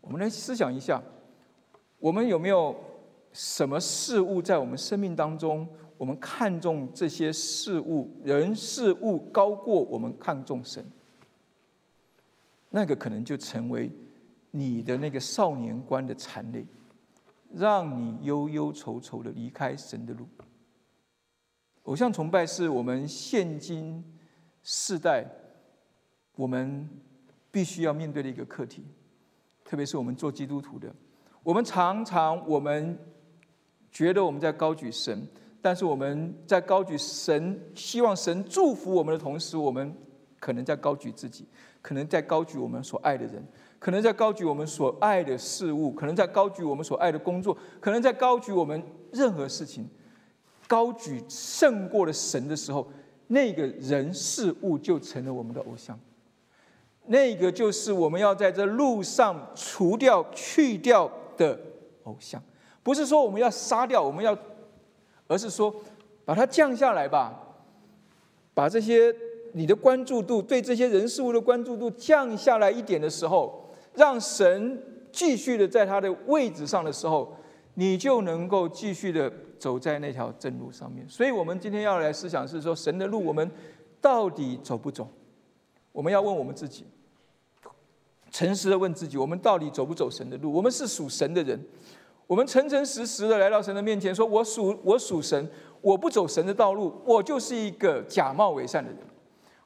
[0.00, 1.02] 我们来思想一下，
[1.98, 2.74] 我们有没有
[3.34, 5.68] 什么事物在我们生命当中，
[6.00, 10.82] 我们看重这些事物、人事物高过我们看重神？
[12.70, 13.92] 那个可能就成为
[14.50, 16.64] 你的那个少年观的残累。
[17.52, 20.26] 让你忧忧愁愁的离开神的路。
[21.82, 24.02] 偶像崇拜是我们现今
[24.62, 25.26] 世代
[26.36, 26.88] 我们
[27.50, 28.84] 必须要面对的一个课题，
[29.64, 30.94] 特别是我们做基督徒的，
[31.42, 32.96] 我们常常我们
[33.90, 35.26] 觉得我们在高举神，
[35.62, 39.94] 但是我们在高举神，希望神祝福我们的同时，我们
[40.38, 41.46] 可能在高举自己，
[41.82, 43.46] 可能在高举我们所爱的人。
[43.78, 49.88] 可能在高举我们所爱的事物，可能在高举我们所爱的工作，可能在高举我们任何事情，
[50.68, 52.86] 高举胜过了神的时候，
[53.28, 55.98] 那个人事物就成了我们的偶像。
[57.06, 61.58] 那个就是我们要在这路上除掉、去掉的
[62.04, 62.40] 偶像，
[62.82, 64.36] 不是说我们要杀掉，我们要，
[65.30, 65.72] 而是说
[66.24, 67.38] 把它降下来吧，
[68.52, 69.14] 把这些
[69.52, 73.70] 你的关注度对这些人事物的关注度降下来一点的时候。
[73.92, 77.36] 让神继续的在他的位置上的时候，
[77.74, 81.04] 你就能够继续的走在那条正路上面。
[81.08, 83.50] 所以，我们今天要来思想是说，神的路我们
[84.00, 85.08] 到底走不走？
[85.90, 86.86] 我们要问我们自己，
[88.30, 90.52] 诚实的问自己：我们到底走不走神的路？
[90.52, 91.60] 我们是属神的人，
[92.30, 95.50] 我们诚诚实实的来到神的面前，说我属我属神，
[95.80, 99.00] 我不走神的道路，我就是一个假冒伪善的人。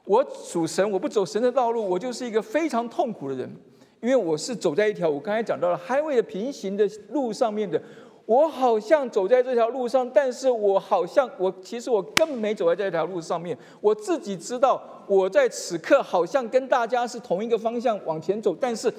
[0.03, 3.55] 我属神，我不走神的道路，我就是一个非常痛苦的人。
[4.01, 7.79] 因为我是走在一条我刚才讲到了 highway 的平行的路上面的，
[8.25, 13.55] 我好像走在这条路上，但是我好像我其实我根本没走在这条路上面。
[13.79, 18.91] 我自己知道我在此刻好像跟大家是同一个方向往前走，但是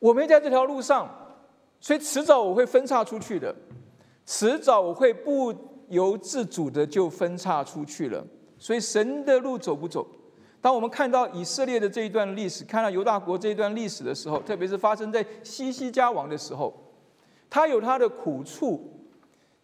[0.00, 1.08] 我没在这条路上，
[1.80, 3.54] 所以迟早我会分叉出去的，
[4.26, 5.54] 迟早我会不
[5.88, 8.24] 由自主的就分叉出去了。
[8.58, 10.06] 所以神的路走不走？
[10.60, 16.70] 当我们看到以色列的这一段历史，看到犹大国这一段历史的时候，特别是发生在西西家王的时候，
[17.48, 19.08] 他有他的苦处，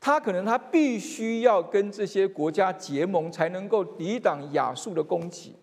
[0.01, 5.55] 他可能他必须要跟这些国家结盟，才能够抵挡亚述的攻击，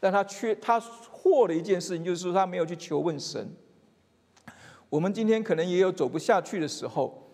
[0.00, 3.48] 但他缺他错的一件事情，就是说他没有去求问神。
[4.88, 7.26] 我们今天可能也有走不下去的时候，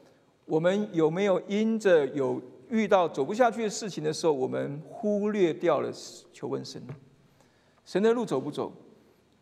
[0.47, 5.93] 我们有没有因着有遇到走不下去的事情的时候，我们忽略掉了
[6.33, 6.83] 求问神？
[7.85, 8.73] 神的路走不走？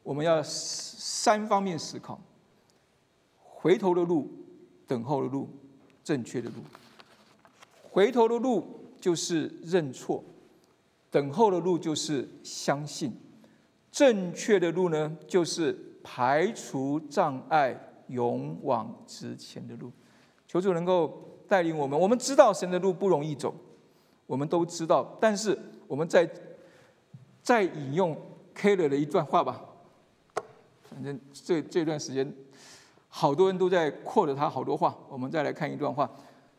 [0.03, 2.19] 我们要三方面思考：
[3.39, 4.29] 回头的路、
[4.87, 5.49] 等候的路、
[6.03, 6.57] 正确的路。
[7.91, 8.65] 回头的路
[9.01, 10.25] 就是认错，
[11.11, 13.13] 等候的路就是相信，
[13.93, 19.91] 正确的路呢，就是排除障碍，勇往直前的路。
[20.47, 21.99] 求主能够带领我们。
[21.99, 23.55] 我们知道神的路不容易走，
[24.27, 26.29] 我们都知道，但是我们在
[27.43, 28.17] 在引用。
[28.61, 29.63] K 了的一段话吧，
[30.83, 32.35] 反正这这段时间，
[33.07, 34.99] 好多人都在扩着他好多话。
[35.09, 36.11] 我们再来看一段话，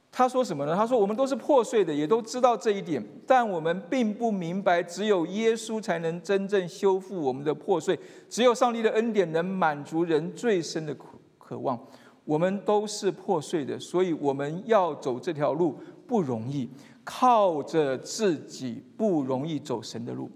[0.10, 0.74] 他说什么呢？
[0.74, 11.18] 他说：“我们都是破碎的，也都知道这一点，但我们并不明白，只有耶稣才能真正修复我们的破碎，只有上帝的恩典能满足人最深的苦
[11.50, 11.80] 渴望。
[12.26, 16.70] 我们都是破碎的，所以我们要走这条路不容易，
[17.04, 20.30] 靠着自己不容易走神的路。”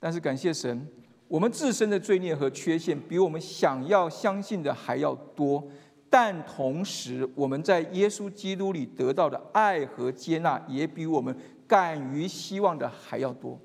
[0.00, 0.88] 但是感谢神，
[1.28, 5.62] 我们自身的罪孽和缺陷比我们想要相信的还要多，
[6.08, 11.36] 但同时我们在耶稣基督里得到的爱和接纳也比我们
[11.68, 13.60] 敢于希望的还要多。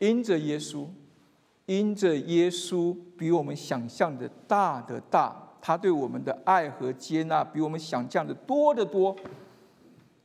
[0.00, 0.86] 因着耶稣，
[1.70, 9.14] 因着耶稣比我们想象的大的大，他对我们的爱和接纳比我们想象的多得多。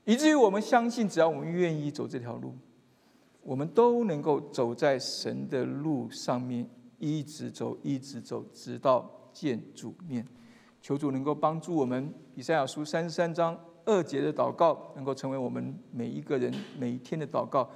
[0.06, 2.56] 以至于我们相信，只要我们愿意走这条路，
[3.44, 6.68] 我们都能够走在神的路上面，
[6.98, 10.26] 一直走，一直走，直到见主面。
[10.82, 12.12] 求主能够帮助我们。
[12.34, 17.70] 以赛亚书三十三章二节的祷告，能够成为我们每一个人每一天的祷告。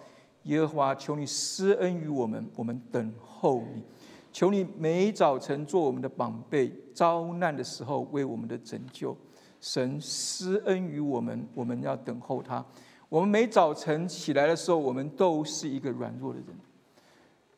[0.43, 3.83] 耶和华，求你施恩于我们，我们等候你。
[4.31, 9.15] 求你每早晨做我们的宝贝，遭难的时候为我们的拯救。
[9.59, 12.63] 神施恩于我们，我们要等候他。
[13.09, 16.47] 我们每早晨起来的时候，我们都是一个软弱的人。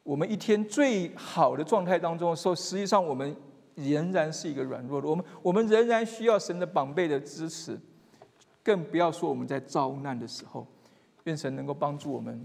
[0.02, 3.36] 我们一天最好的状态当中的时候，实际上我们
[3.76, 5.08] 仍然是一个软弱的。
[5.08, 7.78] 我们我们仍然需要神的宝贝的支持，
[8.64, 10.66] 更不要说我们在遭难的时候，
[11.26, 12.44] 愿神能够帮助我们。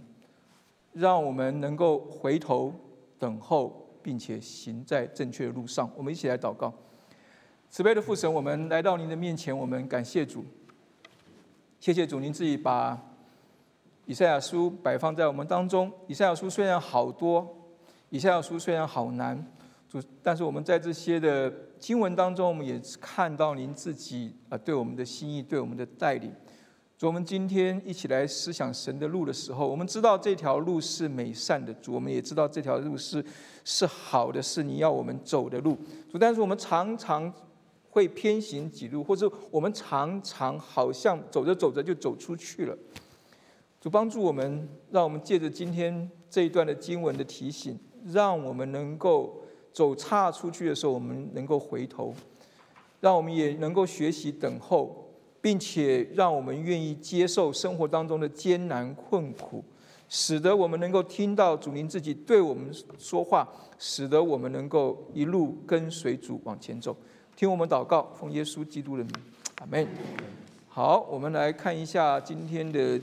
[0.97, 2.73] 让我们能够回头
[3.19, 5.91] 等候，并且行在正确的路上。
[5.95, 6.73] 我们一起来祷告，
[7.69, 10.43] 慈悲的父神，我们来到您的面前，我们感谢主，
[11.79, 12.99] 谢谢主，您自己把
[14.07, 15.93] 以赛亚书摆放在我们当中。
[16.07, 17.47] 以赛亚书虽然好多，
[18.09, 19.47] 以赛亚书虽然好难，
[19.87, 26.33] 主，但是我们在这些的经文当中，我们也看到您自己啊对我们的心意，对我们的带领。
[26.99, 31.73] 主，我们今天一起来思想神的路的时候，我们知道这条路是美善的。
[31.75, 33.23] 主，我们也知道这条路是
[33.65, 35.77] 是好的，是你要我们走的路。
[36.11, 37.31] 主，但是我们常常
[37.91, 42.75] 会偏行几路，或者我们常常好像走着走着就走出去了。
[43.79, 52.15] 主，帮助我们，让我们借着今天这一段的经文的提醒，让我们能够走岔出去的时候，我们能够回头，
[53.01, 55.03] 让我们也能够学习等候。
[55.47, 59.63] 并且让我们愿意接受生活当中的艰难困苦，
[60.09, 62.69] 使得我们能够听到主您自己对我们
[62.99, 66.97] 说话，使得我们能够一路跟随主往前走。
[67.37, 69.13] 听我们祷告，奉耶稣基督的名，
[69.61, 69.87] 阿门。
[70.67, 72.99] 好，我们来看一下今天的。